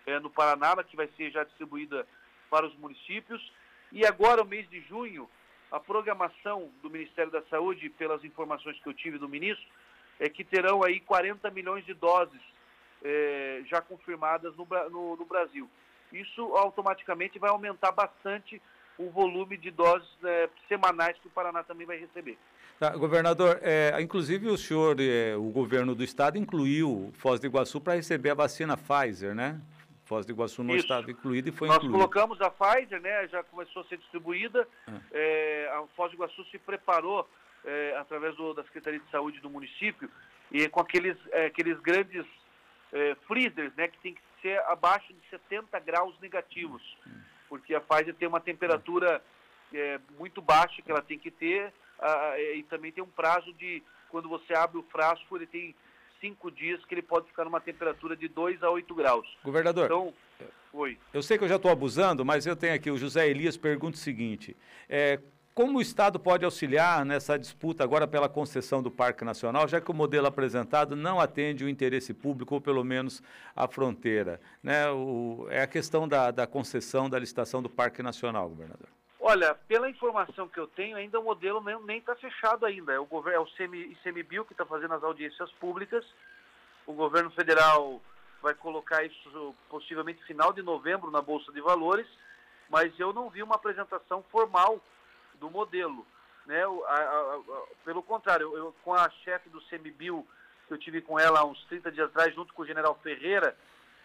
é, 0.06 0.20
no 0.20 0.30
Paraná, 0.30 0.76
que 0.84 0.94
vai 0.94 1.08
ser 1.16 1.32
já 1.32 1.42
distribuída 1.42 2.06
para 2.48 2.64
os 2.64 2.74
municípios. 2.76 3.52
E 3.90 4.06
agora, 4.06 4.42
o 4.42 4.46
mês 4.46 4.68
de 4.70 4.80
junho, 4.82 5.28
a 5.72 5.80
programação 5.80 6.70
do 6.80 6.88
Ministério 6.88 7.32
da 7.32 7.42
Saúde, 7.46 7.90
pelas 7.90 8.22
informações 8.22 8.78
que 8.78 8.88
eu 8.88 8.94
tive 8.94 9.18
do 9.18 9.28
ministro, 9.28 9.66
é 10.20 10.28
que 10.28 10.44
terão 10.44 10.84
aí 10.84 11.00
40 11.00 11.50
milhões 11.50 11.84
de 11.84 11.94
doses 11.94 12.40
é, 13.02 13.62
já 13.66 13.80
confirmadas 13.80 14.54
no, 14.54 14.64
no, 14.90 15.16
no, 15.16 15.24
Brasil. 15.24 15.68
Isso 16.12 16.40
automaticamente 16.56 17.36
vai 17.36 17.50
aumentar 17.50 17.90
bastante 17.90 18.62
o 18.96 19.10
volume 19.10 19.56
de 19.56 19.72
doses 19.72 20.08
é, 20.22 20.48
semanais 20.68 21.18
que 21.18 21.26
o 21.26 21.32
Paraná 21.32 21.64
também 21.64 21.84
vai 21.84 21.98
receber. 21.98 22.38
Tá, 22.84 22.90
governador, 22.98 23.60
é, 23.62 23.98
inclusive 23.98 24.46
o 24.46 24.58
senhor, 24.58 25.00
é, 25.00 25.34
o 25.36 25.44
governo 25.44 25.94
do 25.94 26.04
estado 26.04 26.36
incluiu 26.36 27.10
Foz 27.14 27.40
do 27.40 27.46
Iguaçu 27.46 27.80
para 27.80 27.94
receber 27.94 28.28
a 28.28 28.34
vacina 28.34 28.76
Pfizer, 28.76 29.34
né? 29.34 29.58
Foz 30.04 30.26
do 30.26 30.32
Iguaçu 30.32 30.62
não 30.62 30.74
Isso. 30.74 30.84
estava 30.84 31.10
incluída 31.10 31.48
e 31.48 31.52
foi 31.52 31.66
Nós 31.66 31.78
incluída. 31.78 31.96
Nós 31.96 32.12
colocamos 32.12 32.42
a 32.42 32.50
Pfizer, 32.50 33.00
né? 33.00 33.26
Já 33.28 33.42
começou 33.44 33.80
a 33.80 33.84
ser 33.86 33.96
distribuída. 33.96 34.68
Ah. 34.86 35.00
É, 35.12 35.72
a 35.72 35.82
Foz 35.96 36.10
do 36.10 36.16
Iguaçu 36.16 36.44
se 36.50 36.58
preparou 36.58 37.26
é, 37.64 37.96
através 37.96 38.36
do, 38.36 38.52
da 38.52 38.62
Secretaria 38.64 39.00
de 39.00 39.10
Saúde 39.10 39.40
do 39.40 39.48
município 39.48 40.10
e 40.52 40.68
com 40.68 40.80
aqueles, 40.80 41.16
é, 41.32 41.46
aqueles 41.46 41.80
grandes 41.80 42.26
freezers, 43.26 43.72
né? 43.76 43.88
Que 43.88 43.98
tem 44.00 44.14
que 44.14 44.20
ser 44.42 44.60
abaixo 44.66 45.10
de 45.10 45.30
70 45.30 45.80
graus 45.80 46.14
negativos, 46.20 46.82
hum. 47.06 47.12
porque 47.48 47.74
a 47.74 47.80
Pfizer 47.80 48.14
tem 48.14 48.28
uma 48.28 48.40
temperatura 48.40 49.22
muito 50.18 50.42
baixa 50.42 50.82
que 50.82 50.90
ela 50.90 51.02
tem 51.02 51.18
que 51.18 51.30
ter 51.30 51.72
ah, 52.00 52.34
e 52.38 52.62
também 52.64 52.92
tem 52.92 53.02
um 53.02 53.08
prazo 53.08 53.52
de, 53.54 53.82
quando 54.10 54.28
você 54.28 54.54
abre 54.54 54.78
o 54.78 54.82
frasco, 54.84 55.36
ele 55.36 55.46
tem 55.46 55.74
cinco 56.20 56.50
dias 56.50 56.84
que 56.84 56.94
ele 56.94 57.02
pode 57.02 57.26
ficar 57.26 57.44
numa 57.44 57.60
temperatura 57.60 58.16
de 58.16 58.28
2 58.28 58.62
a 58.62 58.70
8 58.70 58.94
graus. 58.94 59.26
Governador. 59.44 59.84
Então, 59.84 60.14
oi. 60.72 60.98
Eu 61.12 61.22
sei 61.22 61.36
que 61.36 61.44
eu 61.44 61.48
já 61.48 61.56
estou 61.56 61.70
abusando, 61.70 62.24
mas 62.24 62.46
eu 62.46 62.56
tenho 62.56 62.74
aqui, 62.74 62.90
o 62.90 62.96
José 62.96 63.28
Elias 63.28 63.56
pergunta 63.56 63.96
o 63.96 64.00
seguinte: 64.00 64.56
é, 64.88 65.20
como 65.54 65.78
o 65.78 65.80
Estado 65.80 66.18
pode 66.18 66.44
auxiliar 66.44 67.04
nessa 67.04 67.38
disputa 67.38 67.84
agora 67.84 68.08
pela 68.08 68.28
concessão 68.28 68.82
do 68.82 68.90
Parque 68.90 69.24
Nacional, 69.24 69.68
já 69.68 69.80
que 69.80 69.90
o 69.90 69.94
modelo 69.94 70.26
apresentado 70.26 70.96
não 70.96 71.20
atende 71.20 71.64
o 71.64 71.68
interesse 71.68 72.12
público, 72.12 72.56
ou 72.56 72.60
pelo 72.60 72.82
menos 72.82 73.22
a 73.54 73.68
fronteira? 73.68 74.40
Né? 74.60 74.90
O, 74.90 75.46
é 75.50 75.62
a 75.62 75.66
questão 75.68 76.08
da, 76.08 76.32
da 76.32 76.44
concessão 76.44 77.08
da 77.08 77.20
licitação 77.20 77.62
do 77.62 77.70
Parque 77.70 78.02
Nacional, 78.02 78.48
governador. 78.48 78.88
Olha, 79.26 79.54
pela 79.54 79.88
informação 79.88 80.46
que 80.46 80.60
eu 80.60 80.66
tenho, 80.66 80.98
ainda 80.98 81.18
o 81.18 81.24
modelo 81.24 81.58
nem 81.86 81.96
está 81.96 82.14
fechado 82.14 82.66
ainda. 82.66 82.92
É 82.92 82.98
o, 82.98 83.06
governo, 83.06 83.40
é 83.58 83.66
o 83.66 83.74
ICMBio 83.74 84.44
que 84.44 84.52
está 84.52 84.66
fazendo 84.66 84.92
as 84.92 85.02
audiências 85.02 85.50
públicas. 85.52 86.04
O 86.86 86.92
governo 86.92 87.30
federal 87.30 88.02
vai 88.42 88.52
colocar 88.52 89.02
isso 89.02 89.54
possivelmente 89.70 90.22
final 90.24 90.52
de 90.52 90.60
novembro 90.60 91.10
na 91.10 91.22
Bolsa 91.22 91.50
de 91.52 91.60
Valores, 91.62 92.06
mas 92.68 92.92
eu 93.00 93.14
não 93.14 93.30
vi 93.30 93.42
uma 93.42 93.54
apresentação 93.54 94.22
formal 94.30 94.78
do 95.40 95.50
modelo. 95.50 96.06
Né? 96.44 96.62
A, 96.62 96.94
a, 96.94 97.34
a, 97.36 97.62
pelo 97.82 98.02
contrário, 98.02 98.54
eu, 98.54 98.76
com 98.84 98.92
a 98.92 99.08
chefe 99.24 99.48
do 99.48 99.62
CMBio, 99.62 100.26
que 100.68 100.74
eu 100.74 100.78
tive 100.78 101.00
com 101.00 101.18
ela 101.18 101.40
há 101.40 101.44
uns 101.46 101.64
30 101.64 101.90
dias 101.92 102.10
atrás, 102.10 102.34
junto 102.34 102.52
com 102.52 102.60
o 102.60 102.66
general 102.66 103.00
Ferreira, 103.02 103.56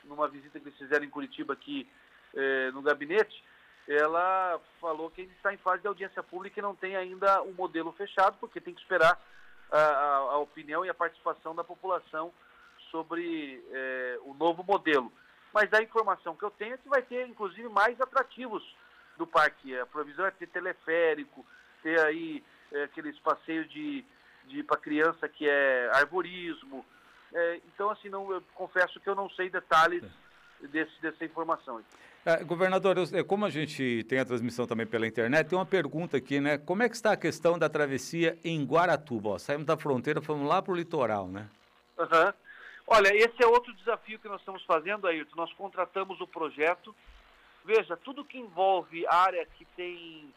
numa 0.06 0.30
visita 0.30 0.62
que 0.62 0.70
eles 0.70 0.80
fizeram 0.80 1.04
em 1.04 1.10
Curitiba 1.10 1.52
aqui 1.52 1.86
eh, 2.34 2.72
no 2.72 2.82
gabinete, 2.82 3.44
ela 3.90 4.62
falou 4.80 5.10
que 5.10 5.24
está 5.24 5.52
em 5.52 5.58
fase 5.58 5.82
de 5.82 5.88
audiência 5.88 6.22
pública 6.22 6.60
e 6.60 6.64
não 6.64 6.76
tem 6.76 6.96
ainda 6.96 7.42
um 7.42 7.54
modelo 7.54 7.92
fechado, 7.94 8.38
porque 8.40 8.62
tem 8.62 8.74
que 8.74 8.82
esperar 8.82 9.20
a, 9.72 9.78
a, 9.80 10.16
a 10.18 10.38
opinião 10.38 10.86
e 10.86 10.90
a 10.90 10.94
participação 10.94 11.56
da 11.56 11.64
população 11.64 12.32
sobre 12.92 13.64
é, 13.72 14.20
o 14.26 14.36
novo 14.36 14.64
modelo. 14.64 15.12
Mas 15.52 15.74
a 15.74 15.82
informação 15.82 16.36
que 16.36 16.44
eu 16.44 16.52
tenho 16.52 16.76
é 16.76 16.78
que 16.78 16.88
vai 16.88 17.02
ter, 17.02 17.28
inclusive, 17.28 17.68
mais 17.68 18.00
atrativos 18.00 18.64
do 19.18 19.26
parque. 19.26 19.76
A 19.78 19.88
provisão 19.88 20.26
é 20.26 20.32
ter 20.32 20.48
teleférico, 20.48 21.44
ter 21.82 22.00
aí 22.02 22.44
é, 22.72 22.84
aqueles 22.84 23.18
passeios 23.20 23.68
de, 23.72 24.06
de 24.46 24.64
para 24.64 24.78
criança 24.78 25.28
que 25.28 25.50
é 25.50 25.90
arborismo. 25.94 26.86
É, 27.34 27.62
então, 27.68 27.90
assim, 27.90 28.10
não, 28.10 28.32
eu 28.32 28.44
confesso 28.54 29.00
que 29.00 29.10
eu 29.10 29.16
não 29.16 29.30
sei 29.32 29.50
detalhes 29.50 30.04
desse, 30.68 31.02
dessa 31.02 31.24
informação. 31.26 31.82
É, 32.26 32.44
governador, 32.44 32.98
eu, 32.98 33.26
como 33.26 33.46
a 33.46 33.50
gente 33.50 34.04
tem 34.04 34.20
a 34.20 34.26
transmissão 34.26 34.68
também 34.68 34.86
pela 34.86 35.08
internet, 35.08 35.48
tem 35.48 35.58
uma 35.58 35.66
pergunta 35.66 36.18
aqui, 36.18 36.40
né? 36.40 36.58
Como 36.58 36.84
é 36.84 36.90
que 36.90 36.96
está 36.96 37.14
a 37.14 37.18
questão 37.18 37.58
da 37.58 37.70
travessia 37.70 38.38
em 38.44 38.64
Guaratuba? 38.66 39.30
Ó, 39.30 39.38
saímos 39.38 39.66
da 39.66 39.78
fronteira, 39.78 40.22
fomos 40.22 40.48
lá 40.48 40.62
para 40.62 40.74
o 40.74 40.76
litoral, 40.76 41.28
né? 41.28 41.48
Uhum. 41.98 42.34
Olha, 42.88 43.16
esse 43.16 43.42
é 43.42 43.48
outro 43.48 43.74
desafio 43.74 44.20
que 44.20 44.28
nós 44.28 44.40
estamos 44.40 44.64
fazendo, 44.66 45.08
Ayrton. 45.08 45.36
Nós 45.36 45.54
contratamos 45.54 46.20
o 46.20 46.28
projeto 46.28 46.94
Veja, 47.70 47.98
tudo 47.98 48.26
que 48.26 48.38
envolve 48.38 49.06
área 49.08 49.46
que 49.46 49.66
tem 49.76 50.34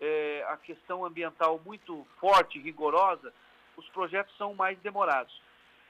é, 0.00 0.46
a 0.48 0.56
questão 0.56 1.04
ambiental 1.04 1.60
muito 1.64 2.06
forte, 2.20 2.58
rigorosa, 2.58 3.32
os 3.76 3.88
projetos 3.88 4.36
são 4.36 4.54
mais 4.54 4.78
demorados. 4.78 5.42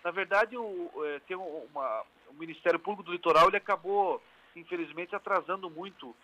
Na 0.05 0.11
verdade, 0.11 0.57
o, 0.57 0.91
é, 1.05 1.21
tem 1.21 1.37
uma, 1.37 2.05
o 2.29 2.35
Ministério 2.35 2.79
Público 2.79 3.03
do 3.03 3.13
Litoral 3.13 3.49
ele 3.49 3.57
acabou, 3.57 4.23
infelizmente, 4.55 5.15
atrasando 5.15 5.69
muito 5.69 6.15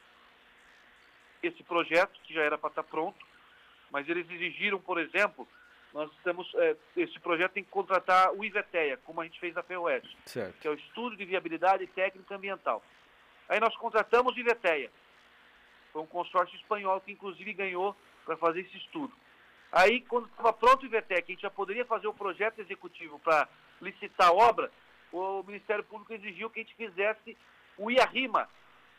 esse 1.43 1.63
projeto, 1.63 2.19
que 2.23 2.33
já 2.33 2.43
era 2.43 2.57
para 2.57 2.71
estar 2.71 2.85
pronto, 2.85 3.19
mas 3.91 4.09
eles 4.09 4.29
exigiram, 4.31 4.81
por 4.81 4.99
exemplo, 4.99 5.47
nós 5.93 6.11
temos, 6.25 6.53
é, 6.57 6.77
esse 6.97 7.19
projeto 7.21 7.53
tem 7.53 7.65
que 7.65 7.71
contratar 7.71 8.33
o 8.33 8.45
IVETEA, 8.45 8.97
como 9.05 9.21
a 9.21 9.25
gente 9.25 9.39
fez 9.39 9.55
na 9.55 9.63
POS, 9.63 10.03
que 10.61 10.67
é 10.67 10.71
o 10.71 10.75
Estudo 10.75 11.17
de 11.17 11.25
Viabilidade 11.25 11.87
Técnica 11.87 12.35
Ambiental. 12.35 12.83
Aí 13.49 13.61
nós 13.61 13.77
contratamos 13.77 14.35
o 14.35 14.39
IVETEA, 14.41 14.91
foi 15.93 16.03
um 16.03 16.07
consórcio 16.07 16.57
espanhol 16.57 17.01
que 17.01 17.13
inclusive 17.13 17.53
ganhou 17.53 17.95
para 18.25 18.37
fazer 18.37 18.63
esse 18.63 18.77
estudo. 18.77 19.15
Aí, 19.75 20.03
quando 20.03 20.27
estava 20.27 20.53
pronto 20.53 20.85
o 20.85 20.87
IVETEC, 20.87 21.33
a 21.33 21.35
gente 21.35 21.43
já 21.43 21.51
poderia 21.51 21.85
fazer 21.85 22.07
o 22.07 22.15
projeto 22.15 22.61
executivo 22.61 23.19
para 23.19 23.49
licitar 23.83 24.29
a 24.29 24.33
obra, 24.33 24.71
o 25.13 25.43
Ministério 25.43 25.83
Público 25.83 26.15
exigiu 26.15 26.49
que 26.49 26.61
a 26.61 26.63
gente 26.63 26.77
fizesse 26.77 27.37
o 27.77 27.91
IARIMA. 27.91 28.49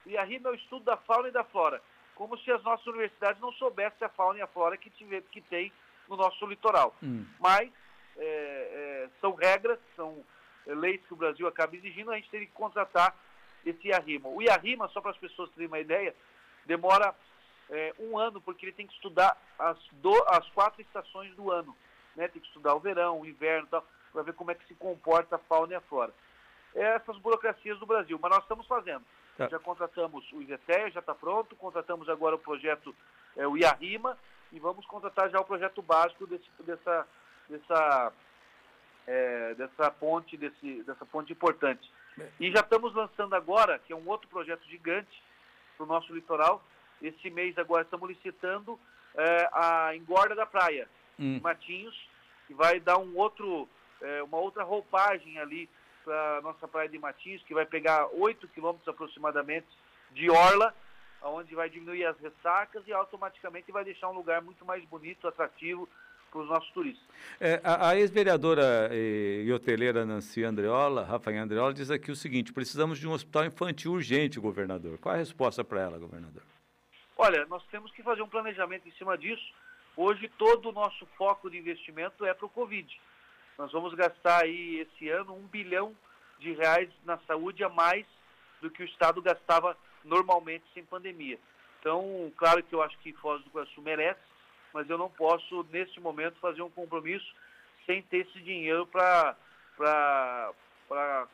O 0.06 0.10
IARIMA 0.10 0.50
é 0.50 0.52
o 0.52 0.56
estudo 0.56 0.84
da 0.84 0.98
fauna 0.98 1.30
e 1.30 1.32
da 1.32 1.46
flora, 1.46 1.82
como 2.14 2.38
se 2.40 2.52
as 2.52 2.62
nossas 2.62 2.86
universidades 2.88 3.42
não 3.42 3.54
soubessem 3.54 4.06
a 4.06 4.10
fauna 4.10 4.40
e 4.40 4.42
a 4.42 4.48
flora 4.48 4.76
que, 4.76 4.90
tive, 4.90 5.22
que 5.32 5.40
tem 5.40 5.72
no 6.10 6.18
nosso 6.18 6.46
litoral. 6.46 6.94
Hum. 7.02 7.26
Mas 7.40 7.72
é, 8.18 8.26
é, 8.26 9.10
são 9.22 9.34
regras, 9.34 9.80
são 9.96 10.26
leis 10.66 11.02
que 11.08 11.14
o 11.14 11.18
Brasil 11.18 11.48
acaba 11.48 11.74
exigindo, 11.74 12.12
a 12.12 12.16
gente 12.16 12.30
tem 12.30 12.42
que 12.42 12.52
contratar 12.52 13.16
esse 13.66 13.88
IARIMA. 13.88 14.28
O 14.28 14.42
IARIMA, 14.42 14.90
só 14.90 15.00
para 15.00 15.12
as 15.12 15.18
pessoas 15.18 15.50
terem 15.52 15.68
uma 15.68 15.80
ideia, 15.80 16.14
demora 16.66 17.16
é, 17.70 17.94
um 18.00 18.18
ano, 18.18 18.42
porque 18.42 18.66
ele 18.66 18.74
tem 18.74 18.88
que 18.88 18.94
estudar 18.94 19.38
as, 19.58 19.78
do, 19.94 20.14
as 20.28 20.48
quatro 20.50 20.82
estações 20.82 21.34
do 21.36 21.52
ano. 21.52 21.76
Né? 22.16 22.28
Tem 22.28 22.42
que 22.42 22.48
estudar 22.48 22.76
o 22.76 22.80
verão, 22.80 23.22
o 23.22 23.26
inverno 23.26 23.68
tal, 23.70 23.86
para 24.12 24.24
ver 24.24 24.34
como 24.34 24.52
é 24.52 24.56
que 24.56 24.68
se 24.68 24.76
comporta 24.76 25.36
a 25.36 25.40
fauna 25.40 25.74
e 25.74 25.76
a 25.76 25.82
flora. 25.82 26.14
É 26.74 26.96
essas 26.96 27.18
burocracias 27.18 27.80
do 27.80 27.86
Brasil, 27.86 28.20
mas 28.22 28.32
nós 28.32 28.44
estamos 28.44 28.68
fazendo. 28.68 29.04
Tá. 29.38 29.48
Já 29.48 29.60
contratamos 29.60 30.30
o 30.32 30.42
IVETEA, 30.42 30.92
já 30.92 31.00
está 31.00 31.14
pronto, 31.14 31.56
contratamos 31.56 32.08
agora 32.10 32.36
o 32.36 32.40
projeto, 32.40 32.96
é, 33.36 33.48
o 33.48 33.58
IARIMA, 33.58 34.18
e 34.52 34.60
vamos 34.60 34.86
contratar 34.86 35.30
já 35.30 35.40
o 35.40 35.46
projeto 35.46 35.82
básico 35.82 36.26
desse, 36.28 36.46
dessa, 36.60 37.08
dessa, 37.50 38.14
é, 39.08 39.54
dessa 39.56 39.92
ponte, 39.92 40.38
desse, 40.38 40.84
dessa 40.84 41.06
ponte 41.06 41.34
importante. 41.34 41.92
E 42.40 42.52
já 42.52 42.62
estamos 42.62 42.94
lançando 42.94 43.36
agora, 43.36 43.80
que 43.80 43.92
é 43.92 43.96
um 43.96 44.08
outro 44.08 44.28
projeto 44.30 44.64
gigante 44.66 45.22
para 45.76 45.84
o 45.84 45.88
nosso 45.88 46.14
litoral. 46.14 46.64
Esse 47.02 47.30
mês 47.30 47.58
agora 47.58 47.84
estamos 47.84 48.10
licitando 48.10 48.80
é, 49.16 49.50
a 49.52 49.96
engorda 49.96 50.36
da 50.36 50.46
praia, 50.46 50.88
hum. 51.20 51.40
Matinhos, 51.42 51.96
que 52.48 52.54
vai 52.54 52.80
dar 52.80 52.98
um 52.98 53.16
outro, 53.18 53.68
é, 54.02 54.24
uma 54.24 54.38
outra 54.38 54.64
roupagem 54.64 55.38
ali 55.40 55.70
para 56.04 56.38
a 56.38 56.42
nossa 56.42 56.68
praia 56.68 56.88
de 56.88 57.00
Matinhos, 57.00 57.42
que 57.44 57.54
vai 57.54 57.66
pegar 57.66 58.08
8 58.14 58.48
quilômetros 58.50 58.88
aproximadamente 58.88 59.68
de 60.12 60.30
orla, 60.30 60.74
onde 61.24 61.56
vai 61.56 61.70
diminuir 61.70 62.06
as 62.06 62.18
ressacas 62.20 62.84
e 62.88 62.94
automaticamente 62.94 63.72
vai 63.72 63.84
deixar 63.84 64.10
um 64.10 64.14
lugar 64.14 64.42
muito 64.42 64.64
mais 64.64 64.84
bonito, 64.86 65.28
atrativo 65.28 65.90
para 66.32 66.42
os 66.42 66.48
nossos 66.48 66.70
turistas. 66.72 67.04
É, 67.40 67.60
a, 67.64 67.90
a 67.90 67.98
ex-vereadora 67.98 68.90
e, 68.92 69.46
e, 69.48 69.54
hoteleira 69.54 70.06
Nancy 70.06 70.44
Andreola, 70.44 71.04
Rafael 71.04 71.42
Andreola, 71.42 71.74
diz 71.74 71.90
aqui 71.90 72.12
o 72.12 72.16
seguinte: 72.16 72.54
precisamos 72.54 73.00
de 73.00 73.08
um 73.08 73.12
hospital 73.12 73.46
infantil 73.46 73.94
urgente, 73.94 74.40
governador. 74.40 74.98
Qual 75.00 75.16
a 75.16 75.18
resposta 75.18 75.64
para 75.64 75.82
ela, 75.82 75.98
governador? 75.98 76.44
Olha, 77.26 77.44
nós 77.48 77.64
temos 77.72 77.92
que 77.92 78.04
fazer 78.04 78.22
um 78.22 78.30
planejamento 78.30 78.88
em 78.88 78.92
cima 78.92 79.18
disso. 79.18 79.52
Hoje 79.98 80.30
todo 80.38 80.70
o 80.70 80.72
nosso 80.72 81.08
foco 81.18 81.50
de 81.50 81.58
investimento 81.58 82.24
é 82.24 82.32
para 82.36 82.46
o 82.46 82.50
Covid. 82.50 83.02
Nós 83.58 83.72
vamos 83.72 83.96
gastar 83.96 84.44
aí 84.44 84.82
esse 84.82 85.10
ano 85.10 85.34
um 85.34 85.48
bilhão 85.48 85.98
de 86.38 86.52
reais 86.54 86.88
na 87.04 87.18
saúde 87.26 87.64
a 87.64 87.70
mais 87.70 88.06
do 88.62 88.70
que 88.70 88.84
o 88.84 88.86
Estado 88.86 89.24
gastava 89.24 89.76
normalmente 90.04 90.66
sem 90.72 90.86
pandemia. 90.86 91.40
Então, 91.80 92.32
claro 92.38 92.62
que 92.62 92.76
eu 92.76 92.84
acho 92.84 92.96
que 93.00 93.12
Foz 93.14 93.42
do 93.42 93.50
Iguaçu 93.50 93.82
merece, 93.82 94.22
mas 94.72 94.88
eu 94.88 94.98
não 94.98 95.10
posso, 95.10 95.66
nesse 95.72 96.00
momento, 96.00 96.40
fazer 96.40 96.62
um 96.62 96.70
compromisso 96.70 97.34
sem 97.88 98.04
ter 98.04 98.28
esse 98.28 98.40
dinheiro 98.42 98.86
para 98.86 99.36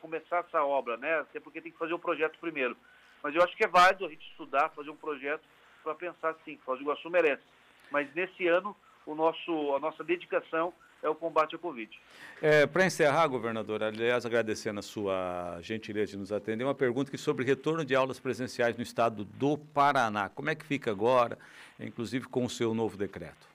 começar 0.00 0.38
essa 0.38 0.64
obra, 0.64 0.96
né? 0.96 1.20
Até 1.20 1.38
porque 1.38 1.60
tem 1.60 1.70
que 1.70 1.76
fazer 1.76 1.92
o 1.92 1.98
projeto 1.98 2.38
primeiro. 2.38 2.78
Mas 3.22 3.34
eu 3.34 3.42
acho 3.42 3.54
que 3.54 3.64
é 3.64 3.68
válido 3.68 4.06
a 4.06 4.08
gente 4.08 4.26
estudar, 4.30 4.70
fazer 4.70 4.88
um 4.88 4.96
projeto 4.96 5.42
para 5.82 5.94
pensar 5.94 6.30
assim, 6.30 6.58
Foz 6.64 6.78
do 6.78 6.84
Iguaçu 6.84 7.10
merece. 7.10 7.42
Mas 7.90 8.12
nesse 8.14 8.46
ano, 8.46 8.74
o 9.06 9.14
nosso, 9.14 9.74
a 9.74 9.80
nossa 9.80 10.02
dedicação 10.02 10.72
é 11.02 11.08
o 11.08 11.14
combate 11.14 11.56
à 11.56 11.58
Covid. 11.58 11.98
É, 12.40 12.66
Para 12.66 12.86
encerrar, 12.86 13.26
governador, 13.26 13.82
aliás, 13.82 14.24
agradecendo 14.24 14.78
a 14.78 14.82
sua 14.82 15.58
gentileza 15.60 16.12
de 16.12 16.18
nos 16.18 16.32
atender, 16.32 16.64
uma 16.64 16.74
pergunta 16.74 17.10
que 17.10 17.18
sobre 17.18 17.44
retorno 17.44 17.84
de 17.84 17.94
aulas 17.94 18.20
presenciais 18.20 18.76
no 18.76 18.82
estado 18.82 19.24
do 19.24 19.58
Paraná. 19.58 20.28
Como 20.28 20.48
é 20.48 20.54
que 20.54 20.64
fica 20.64 20.90
agora, 20.90 21.36
inclusive 21.78 22.26
com 22.26 22.44
o 22.44 22.50
seu 22.50 22.72
novo 22.72 22.96
decreto? 22.96 23.50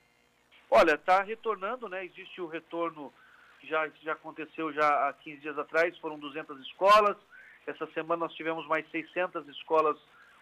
Olha, 0.70 0.94
está 0.94 1.22
retornando, 1.22 1.88
né? 1.88 2.04
Existe 2.04 2.40
o 2.42 2.46
retorno 2.46 3.12
que 3.60 3.66
já, 3.66 3.88
já 4.02 4.12
aconteceu 4.12 4.72
já 4.72 5.08
há 5.08 5.12
15 5.14 5.40
dias 5.40 5.58
atrás, 5.58 5.96
foram 5.98 6.18
200 6.18 6.60
escolas. 6.60 7.16
Essa 7.66 7.86
semana 7.92 8.26
nós 8.26 8.34
tivemos 8.34 8.66
mais 8.66 8.88
600 8.90 9.48
escolas 9.48 9.96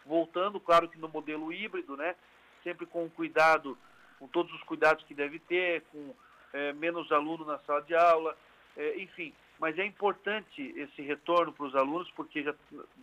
voltando, 0.07 0.61
claro 0.61 0.89
que 0.89 0.99
no 0.99 1.09
modelo 1.09 1.53
híbrido, 1.53 1.97
né? 1.97 2.15
Sempre 2.63 2.87
com 2.87 3.09
cuidado, 3.11 3.77
com 4.19 4.27
todos 4.27 4.53
os 4.55 4.63
cuidados 4.63 5.05
que 5.05 5.15
deve 5.15 5.39
ter, 5.41 5.83
com 5.93 6.15
é, 6.53 6.73
menos 6.73 7.11
aluno 7.13 7.45
na 7.45 7.59
sala 7.61 7.83
de 7.83 7.95
aula, 7.95 8.37
é, 8.77 8.99
enfim. 9.01 9.33
Mas 9.59 9.79
é 9.79 9.85
importante 9.85 10.75
esse 10.77 11.03
retorno 11.03 11.53
para 11.53 11.67
os 11.67 11.75
alunos, 11.75 12.11
porque 12.13 12.43
já 12.43 12.55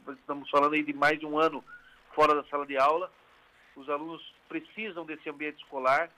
estamos 0.10 0.50
falando 0.50 0.74
aí 0.74 0.84
de 0.84 0.94
mais 0.94 1.20
de 1.20 1.26
um 1.26 1.40
ano 1.40 1.64
fora 2.14 2.36
da 2.36 2.44
sala 2.46 2.66
de 2.66 2.78
aula. 2.78 3.12
Os 3.76 3.90
alunos 3.90 4.22
precisam 4.48 5.06
desse 5.06 5.28
ambiente 5.30 5.58
escolar. 5.64 6.10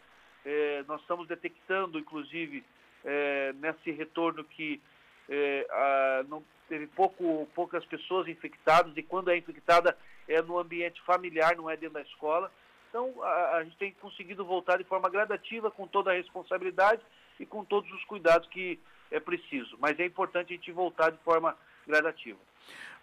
É, 0.44 0.84
nós 0.88 1.02
estamos 1.02 1.28
detectando, 1.28 1.98
inclusive, 1.98 2.64
é, 3.04 3.54
nesse 3.54 3.92
retorno 3.92 4.44
que 4.44 4.82
é, 5.30 5.68
a, 5.72 6.26
não 6.28 6.44
teve 6.68 6.88
pouco, 6.88 7.48
poucas 7.56 7.86
pessoas 7.86 8.28
infectadas 8.28 8.96
e 8.98 9.04
quando 9.04 9.30
é 9.30 9.38
infectada 9.38 9.98
é 10.28 10.42
no 10.42 10.58
ambiente 10.58 11.02
familiar, 11.02 11.56
não 11.56 11.70
é 11.70 11.78
dentro 11.78 11.96
da 11.96 12.02
escola. 12.02 12.52
Então 12.90 13.14
a, 13.24 13.58
a 13.58 13.64
gente 13.64 13.78
tem 13.78 13.92
conseguido 13.94 14.46
voltar 14.46 14.78
de 14.78 14.84
forma 14.84 15.10
gradativa, 15.10 15.70
com 15.70 15.88
toda 15.88 16.12
a 16.12 16.16
responsabilidade 16.16 17.02
e 17.40 17.46
com 17.46 17.64
todos 17.66 17.92
os 17.92 18.04
cuidados 18.06 18.48
que 18.50 18.80
é 19.12 19.20
preciso. 19.20 19.78
Mas 19.80 20.00
é 20.00 20.06
importante 20.06 20.54
a 20.54 20.56
gente 20.56 20.72
voltar 20.72 21.12
de 21.12 21.18
forma 21.20 21.56
gradativa. 21.86 22.40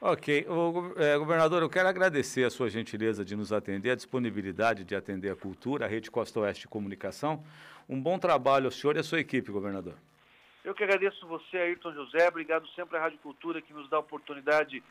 Ok. 0.01 0.47
O, 0.49 0.95
é, 0.97 1.17
governador, 1.17 1.63
eu 1.63 1.71
quero 1.71 1.89
agradecer 1.89 2.45
a 2.45 2.51
sua 2.51 2.69
gentileza 2.69 3.25
de 3.25 3.37
nos 3.37 3.53
atender, 3.53 3.91
a 3.91 3.95
disponibilidade 3.95 4.85
de 4.85 4.97
atender 4.97 5.31
a 5.31 5.37
cultura, 5.37 5.85
a 5.85 5.89
Rede 5.89 6.11
Costa 6.11 6.41
Oeste 6.41 6.63
de 6.63 6.69
Comunicação. 6.69 7.45
Um 7.89 8.01
bom 8.01 8.19
trabalho 8.19 8.67
ao 8.67 8.73
senhor 8.73 8.97
e 8.97 9.01
à 9.01 9.03
sua 9.03 9.21
equipe, 9.21 9.53
governador. 9.53 9.95
Eu 10.65 10.75
que 10.75 10.83
agradeço 10.83 11.27
você, 11.27 11.57
Ayrton 11.57 11.93
José. 11.93 12.29
Obrigado 12.29 12.67
sempre 12.71 12.97
à 12.97 13.01
Rádio 13.01 13.19
Cultura, 13.19 13.61
que 13.61 13.73
nos 13.73 13.89
dá 13.89 13.97
a 13.97 14.01
oportunidade 14.01 14.83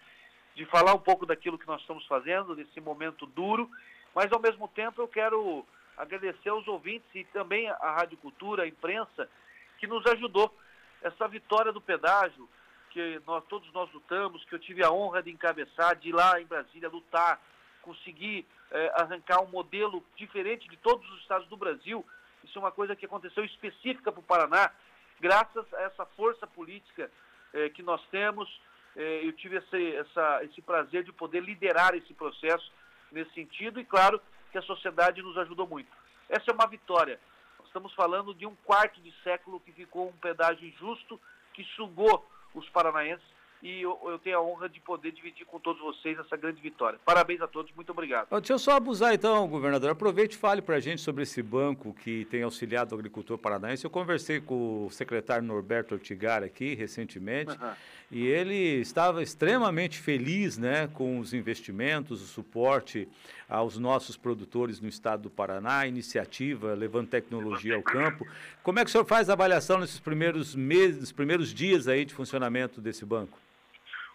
de 0.56 0.66
falar 0.66 0.94
um 0.94 1.00
pouco 1.00 1.26
daquilo 1.26 1.58
que 1.58 1.68
nós 1.68 1.82
estamos 1.82 2.06
fazendo, 2.06 2.56
nesse 2.56 2.80
momento 2.82 3.26
duro. 3.26 3.70
Mas, 4.14 4.32
ao 4.32 4.40
mesmo 4.40 4.68
tempo, 4.68 5.02
eu 5.02 5.08
quero 5.08 5.66
agradecer 5.98 6.50
aos 6.50 6.68
ouvintes 6.68 7.08
e 7.14 7.24
também 7.26 7.70
à 7.70 7.96
Rádio 7.96 8.18
Cultura, 8.18 8.64
à 8.64 8.68
imprensa, 8.68 9.30
que 9.78 9.88
nos 9.88 10.06
ajudou. 10.08 10.54
Essa 11.02 11.28
vitória 11.28 11.72
do 11.72 11.82
pedágio, 11.82 12.48
que 12.90 13.22
nós, 13.26 13.44
todos 13.46 13.72
nós 13.74 13.92
lutamos, 13.92 14.44
que 14.46 14.54
eu 14.54 14.60
tive 14.60 14.84
a 14.84 14.92
honra 14.92 15.24
de 15.24 15.32
encabeçar, 15.32 15.96
de 15.96 16.10
ir 16.10 16.12
lá 16.12 16.40
em 16.40 16.46
Brasília 16.46 16.90
lutar, 16.90 17.40
conseguir 17.82 18.46
eh, 18.72 18.92
arrancar 18.96 19.42
um 19.42 19.48
modelo 19.48 20.04
diferente 20.16 20.68
de 20.70 20.78
todos 20.78 21.10
os 21.12 21.22
estados 21.22 21.48
do 21.48 21.58
Brasil. 21.58 22.06
Isso 22.44 22.58
é 22.58 22.62
uma 22.62 22.72
coisa 22.72 22.96
que 22.96 23.06
aconteceu 23.06 23.44
específica 23.44 24.12
para 24.12 24.20
o 24.20 24.24
Paraná, 24.24 24.72
graças 25.20 25.66
a 25.74 25.82
essa 25.82 26.06
força 26.06 26.46
política 26.46 27.10
eh, 27.54 27.70
que 27.70 27.82
nós 27.82 28.02
temos. 28.08 28.50
Eh, 28.96 29.22
eu 29.26 29.34
tive 29.34 29.58
esse, 29.58 29.96
essa, 29.96 30.44
esse 30.44 30.62
prazer 30.62 31.04
de 31.04 31.12
poder 31.12 31.42
liderar 31.42 31.96
esse 31.96 32.14
processo 32.14 32.72
nesse 33.12 33.34
sentido 33.34 33.80
e, 33.80 33.86
claro, 33.86 34.22
que 34.52 34.58
a 34.58 34.62
sociedade 34.62 35.22
nos 35.22 35.38
ajudou 35.38 35.68
muito. 35.68 35.90
Essa 36.30 36.52
é 36.52 36.54
uma 36.54 36.68
vitória. 36.68 37.20
Nós 37.60 37.68
estamos 37.68 37.94
falando 37.94 38.34
de 38.34 38.46
um 38.46 38.56
quarto 38.64 39.02
de 39.02 39.14
século 39.24 39.60
que 39.60 39.72
ficou 39.72 40.10
um 40.10 40.14
pedágio 40.14 40.68
injusto, 40.68 41.20
que 41.54 41.64
sugou 41.76 42.26
os 42.54 42.68
paranaenses. 42.70 43.26
e 43.62 43.82
eu, 43.82 44.00
eu, 44.06 44.18
tenho 44.18 44.38
a 44.38 44.42
honra 44.42 44.68
de 44.68 44.80
poder 44.80 45.12
dividir 45.12 45.46
com 45.46 45.60
todos 45.60 45.80
vocês 45.82 46.18
essa 46.18 46.36
grande 46.36 46.60
vitória. 46.62 47.00
Parabéns 47.06 47.42
a 47.42 47.48
todos, 47.48 47.72
muito 47.76 47.92
obrigado. 47.92 48.28
Deixa 48.32 48.54
eu 48.54 48.60
só 48.60 48.72
abusar 48.72 49.14
então, 49.14 49.48
governador. 49.48 49.92
Aproveite 49.92 50.36
e 50.36 50.40
fale 50.40 50.62
para 50.62 50.78
a 50.78 50.80
gente 50.80 51.00
sobre 51.00 51.24
esse 51.24 51.44
banco 51.44 51.94
que 51.94 52.26
tem 52.26 52.42
auxiliado 52.42 52.96
o 52.96 52.98
agricultor 52.98 53.38
paranaense. 53.38 53.86
Eu 53.86 53.92
conversei 53.92 54.42
com 54.42 54.88
o 54.88 54.90
secretário 54.90 55.46
Norberto 55.46 55.94
Ortigar 55.94 56.44
aqui 56.44 56.74
recentemente 56.74 57.52
uhum. 57.52 57.74
E 58.12 58.28
ele 58.28 58.82
estava 58.82 59.24
extremamente 59.24 59.98
feliz 59.98 60.58
né, 60.58 60.90
com 60.94 61.18
os 61.18 61.34
investimentos, 61.34 62.22
o 62.22 62.26
suporte 62.26 63.08
aos 63.48 63.78
nossos 63.78 64.18
produtores 64.18 64.82
no 64.82 64.90
estado 64.90 65.24
do 65.24 65.30
Paraná, 65.30 65.88
iniciativa 65.88 66.74
levando 66.74 67.08
tecnologia 67.08 67.76
ao 67.76 67.82
campo. 67.82 68.28
Como 68.62 68.80
é 68.80 68.84
que 68.84 68.90
o 68.90 68.92
senhor 68.92 69.06
faz 69.06 69.30
a 69.30 69.34
avaliação 69.34 69.80
nesses 69.80 70.00
primeiros 70.00 70.54
meses, 70.54 71.00
nos 71.00 71.12
primeiros 71.14 71.54
dias 71.54 71.88
aí 71.88 72.04
de 72.04 72.14
funcionamento 72.14 72.82
desse 72.82 73.06
banco? 73.06 73.40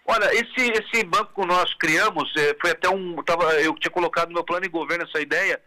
Olha, 0.05 0.33
esse, 0.35 0.71
esse 0.71 1.03
banco 1.05 1.33
que 1.35 1.47
nós 1.47 1.73
criamos, 1.75 2.31
é, 2.37 2.55
foi 2.61 2.71
até 2.71 2.89
um. 2.89 3.17
Tava, 3.25 3.55
eu 3.61 3.75
tinha 3.75 3.91
colocado 3.91 4.29
no 4.29 4.35
meu 4.35 4.45
plano 4.45 4.63
de 4.63 4.69
governo 4.69 5.05
essa 5.05 5.21
ideia, 5.21 5.61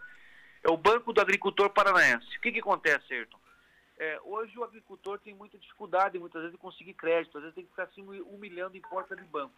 é 0.63 0.69
o 0.69 0.77
Banco 0.77 1.11
do 1.11 1.19
Agricultor 1.19 1.69
Paranaense. 1.71 2.37
O 2.37 2.41
que, 2.41 2.51
que 2.51 2.59
acontece, 2.59 3.13
Ayrton? 3.13 3.38
É, 3.99 4.17
hoje 4.23 4.57
o 4.57 4.63
agricultor 4.63 5.19
tem 5.19 5.33
muita 5.33 5.57
dificuldade, 5.57 6.17
muitas 6.17 6.41
vezes, 6.41 6.55
de 6.55 6.61
conseguir 6.61 6.93
crédito, 6.93 7.37
às 7.37 7.43
vezes 7.43 7.55
tem 7.55 7.65
que 7.65 7.71
ficar 7.71 7.85
se 7.87 7.99
assim, 7.99 8.21
humilhando 8.21 8.77
em 8.77 8.81
porta 8.81 9.13
de 9.13 9.23
banco. 9.25 9.53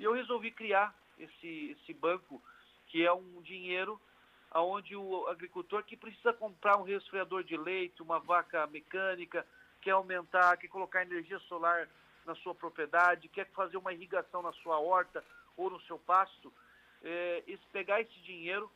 E 0.00 0.02
eu 0.02 0.12
resolvi 0.12 0.50
criar 0.50 0.92
esse, 1.16 1.70
esse 1.70 1.94
banco, 1.94 2.42
que 2.88 3.06
é 3.06 3.12
um 3.12 3.40
dinheiro 3.42 4.00
onde 4.52 4.96
o 4.96 5.28
agricultor 5.28 5.84
que 5.84 5.96
precisa 5.96 6.32
comprar 6.32 6.76
um 6.76 6.82
resfriador 6.82 7.44
de 7.44 7.56
leite, 7.56 8.02
uma 8.02 8.18
vaca 8.18 8.66
mecânica, 8.66 9.46
quer 9.80 9.92
aumentar, 9.92 10.56
quer 10.56 10.66
colocar 10.66 11.02
energia 11.02 11.38
solar 11.40 11.88
na 12.26 12.34
sua 12.34 12.54
propriedade, 12.54 13.28
quer 13.28 13.46
fazer 13.52 13.76
uma 13.76 13.92
irrigação 13.92 14.42
na 14.42 14.52
sua 14.54 14.80
horta 14.80 15.24
ou 15.56 15.70
no 15.70 15.80
seu 15.82 16.00
pasto, 16.00 16.52
é, 17.02 17.44
esse, 17.46 17.62
pegar 17.72 18.00
esse 18.00 18.18
dinheiro 18.22 18.68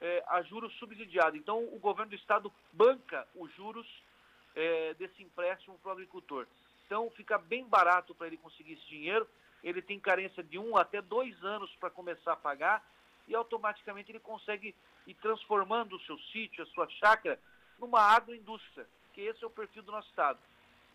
é, 0.00 0.24
a 0.28 0.40
juros 0.42 0.72
subsidiados. 0.78 1.38
Então, 1.38 1.64
o 1.64 1.78
governo 1.80 2.10
do 2.10 2.16
estado 2.16 2.52
banca 2.72 3.26
os 3.34 3.52
juros 3.54 3.86
é, 4.54 4.94
desse 4.94 5.22
empréstimo 5.22 5.78
para 5.78 5.90
o 5.90 5.92
agricultor. 5.92 6.46
Então, 6.86 7.10
fica 7.10 7.38
bem 7.38 7.64
barato 7.64 8.14
para 8.14 8.26
ele 8.26 8.36
conseguir 8.36 8.72
esse 8.72 8.86
dinheiro. 8.86 9.26
Ele 9.62 9.80
tem 9.80 10.00
carência 10.00 10.42
de 10.42 10.58
um 10.58 10.76
até 10.76 11.00
dois 11.00 11.42
anos 11.44 11.70
para 11.76 11.90
começar 11.90 12.32
a 12.32 12.36
pagar 12.36 12.84
e 13.28 13.34
automaticamente 13.34 14.10
ele 14.10 14.18
consegue 14.18 14.74
ir 15.06 15.14
transformando 15.14 15.96
o 15.96 16.00
seu 16.00 16.18
sítio, 16.32 16.64
a 16.64 16.66
sua 16.66 16.88
chácara, 16.88 17.38
numa 17.78 18.00
agroindústria, 18.00 18.86
que 19.14 19.20
esse 19.20 19.42
é 19.42 19.46
o 19.46 19.50
perfil 19.50 19.82
do 19.82 19.92
nosso 19.92 20.08
estado. 20.08 20.38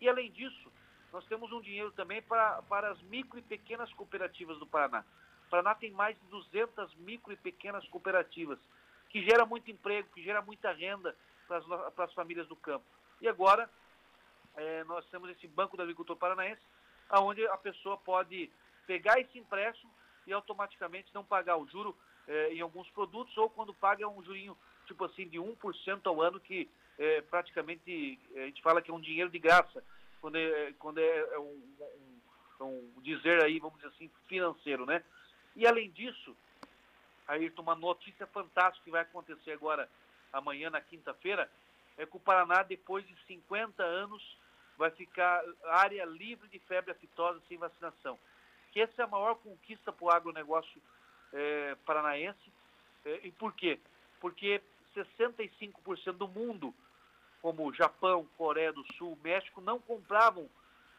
E 0.00 0.08
além 0.08 0.30
disso, 0.30 0.70
nós 1.12 1.24
temos 1.26 1.50
um 1.50 1.60
dinheiro 1.60 1.90
também 1.92 2.20
para, 2.22 2.62
para 2.62 2.90
as 2.90 3.00
micro 3.02 3.38
e 3.38 3.42
pequenas 3.42 3.92
cooperativas 3.94 4.58
do 4.58 4.66
Paraná. 4.66 5.04
O 5.46 5.50
Paraná 5.50 5.74
tem 5.74 5.90
mais 5.90 6.14
de 6.18 6.26
200 6.26 6.94
micro 6.96 7.32
e 7.32 7.36
pequenas 7.36 7.86
cooperativas, 7.88 8.58
que 9.08 9.22
gera 9.22 9.46
muito 9.46 9.70
emprego, 9.70 10.08
que 10.14 10.22
gera 10.22 10.42
muita 10.42 10.72
renda 10.72 11.16
para 11.46 11.58
as, 11.58 11.92
para 11.92 12.04
as 12.04 12.12
famílias 12.12 12.46
do 12.48 12.56
campo. 12.56 12.84
E 13.20 13.28
agora, 13.28 13.68
é, 14.56 14.84
nós 14.84 15.04
temos 15.06 15.30
esse 15.30 15.46
Banco 15.46 15.76
do 15.76 15.82
Agricultor 15.82 16.16
Paranaense, 16.16 16.62
onde 17.12 17.46
a 17.46 17.56
pessoa 17.56 17.96
pode 17.96 18.50
pegar 18.86 19.20
esse 19.20 19.38
empréstimo 19.38 19.92
e 20.26 20.32
automaticamente 20.32 21.14
não 21.14 21.24
pagar 21.24 21.56
o 21.56 21.66
juro 21.66 21.96
é, 22.26 22.52
em 22.52 22.60
alguns 22.60 22.88
produtos, 22.90 23.36
ou 23.36 23.48
quando 23.48 23.72
paga 23.72 24.08
um 24.08 24.22
jurinho 24.22 24.56
tipo 24.86 25.04
assim 25.04 25.28
de 25.28 25.38
1% 25.38 26.00
ao 26.04 26.20
ano, 26.20 26.40
que 26.40 26.68
é, 26.98 27.20
praticamente 27.22 28.18
a 28.34 28.40
gente 28.40 28.62
fala 28.62 28.80
que 28.80 28.90
é 28.90 28.94
um 28.94 29.00
dinheiro 29.00 29.30
de 29.30 29.38
graça 29.38 29.82
quando 30.20 30.36
é, 30.36 30.72
quando 30.78 30.98
é, 30.98 31.18
é 31.18 31.38
um, 31.38 31.62
um, 32.60 32.64
um, 32.64 33.00
dizer 33.02 33.42
aí, 33.44 33.58
vamos 33.58 33.76
dizer 33.76 33.88
assim, 33.94 34.10
financeiro, 34.26 34.86
né? 34.86 35.02
E 35.54 35.66
além 35.66 35.90
disso, 35.90 36.36
Ayrton, 37.28 37.62
uma 37.62 37.74
notícia 37.74 38.26
fantástica 38.26 38.84
que 38.84 38.90
vai 38.90 39.02
acontecer 39.02 39.52
agora, 39.52 39.88
amanhã, 40.32 40.70
na 40.70 40.80
quinta-feira, 40.80 41.50
é 41.96 42.06
que 42.06 42.16
o 42.16 42.20
Paraná, 42.20 42.62
depois 42.62 43.06
de 43.06 43.16
50 43.26 43.82
anos, 43.82 44.22
vai 44.76 44.90
ficar 44.90 45.42
área 45.64 46.04
livre 46.04 46.48
de 46.48 46.58
febre 46.60 46.92
aftosa 46.92 47.40
sem 47.48 47.56
vacinação. 47.56 48.18
Que 48.72 48.80
essa 48.80 49.02
é 49.02 49.04
a 49.04 49.08
maior 49.08 49.36
conquista 49.36 49.92
para 49.92 50.04
o 50.04 50.10
agronegócio 50.10 50.80
é, 51.32 51.74
paranaense. 51.86 52.52
É, 53.04 53.20
e 53.24 53.32
por 53.32 53.52
quê? 53.54 53.80
Porque 54.20 54.60
65% 54.94 56.12
do 56.12 56.28
mundo 56.28 56.74
como 57.40 57.72
Japão, 57.72 58.26
Coreia 58.36 58.72
do 58.72 58.84
Sul, 58.94 59.16
México, 59.22 59.60
não 59.60 59.78
compravam 59.78 60.48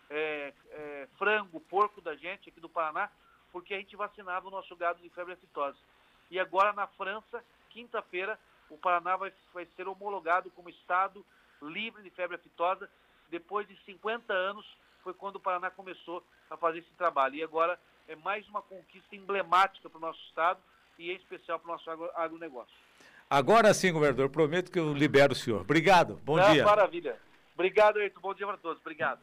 é, 0.09 0.53
é, 0.71 1.07
frango, 1.17 1.59
porco 1.59 1.99
da 1.99 2.15
gente 2.15 2.49
aqui 2.49 2.59
do 2.59 2.69
Paraná, 2.69 3.09
porque 3.51 3.73
a 3.73 3.77
gente 3.77 3.95
vacinava 3.95 4.47
o 4.47 4.51
nosso 4.51 4.75
gado 4.75 5.01
de 5.01 5.09
febre 5.09 5.33
aftosa. 5.33 5.77
E 6.31 6.39
agora 6.39 6.73
na 6.73 6.87
França, 6.87 7.43
quinta-feira, 7.69 8.39
o 8.69 8.77
Paraná 8.77 9.15
vai, 9.15 9.31
vai 9.53 9.67
ser 9.75 9.87
homologado 9.87 10.49
como 10.51 10.69
estado 10.69 11.25
livre 11.61 12.03
de 12.03 12.09
febre 12.09 12.35
aftosa. 12.35 12.89
Depois 13.29 13.67
de 13.67 13.77
50 13.85 14.31
anos, 14.33 14.65
foi 15.03 15.13
quando 15.13 15.37
o 15.37 15.39
Paraná 15.39 15.69
começou 15.69 16.23
a 16.49 16.57
fazer 16.57 16.79
esse 16.79 16.91
trabalho. 16.97 17.35
E 17.35 17.43
agora 17.43 17.79
é 18.07 18.15
mais 18.15 18.47
uma 18.47 18.61
conquista 18.61 19.15
emblemática 19.15 19.89
para 19.89 19.97
o 19.97 20.01
nosso 20.01 20.19
estado 20.27 20.59
e 20.97 21.11
em 21.11 21.15
especial 21.15 21.59
para 21.59 21.69
o 21.69 21.71
nosso 21.73 21.89
agronegócio. 22.15 22.73
Agora 23.29 23.73
sim, 23.73 23.91
governador, 23.91 24.29
prometo 24.29 24.71
que 24.71 24.79
eu 24.79 24.93
libero 24.93 25.33
o 25.33 25.35
senhor. 25.35 25.61
Obrigado, 25.61 26.15
bom 26.23 26.37
Não, 26.37 26.51
dia. 26.51 26.63
Maravilha. 26.63 27.19
Obrigado, 27.53 27.99
Eito. 27.99 28.19
Bom 28.21 28.33
dia 28.33 28.47
para 28.47 28.57
todos. 28.57 28.79
Obrigado. 28.81 29.19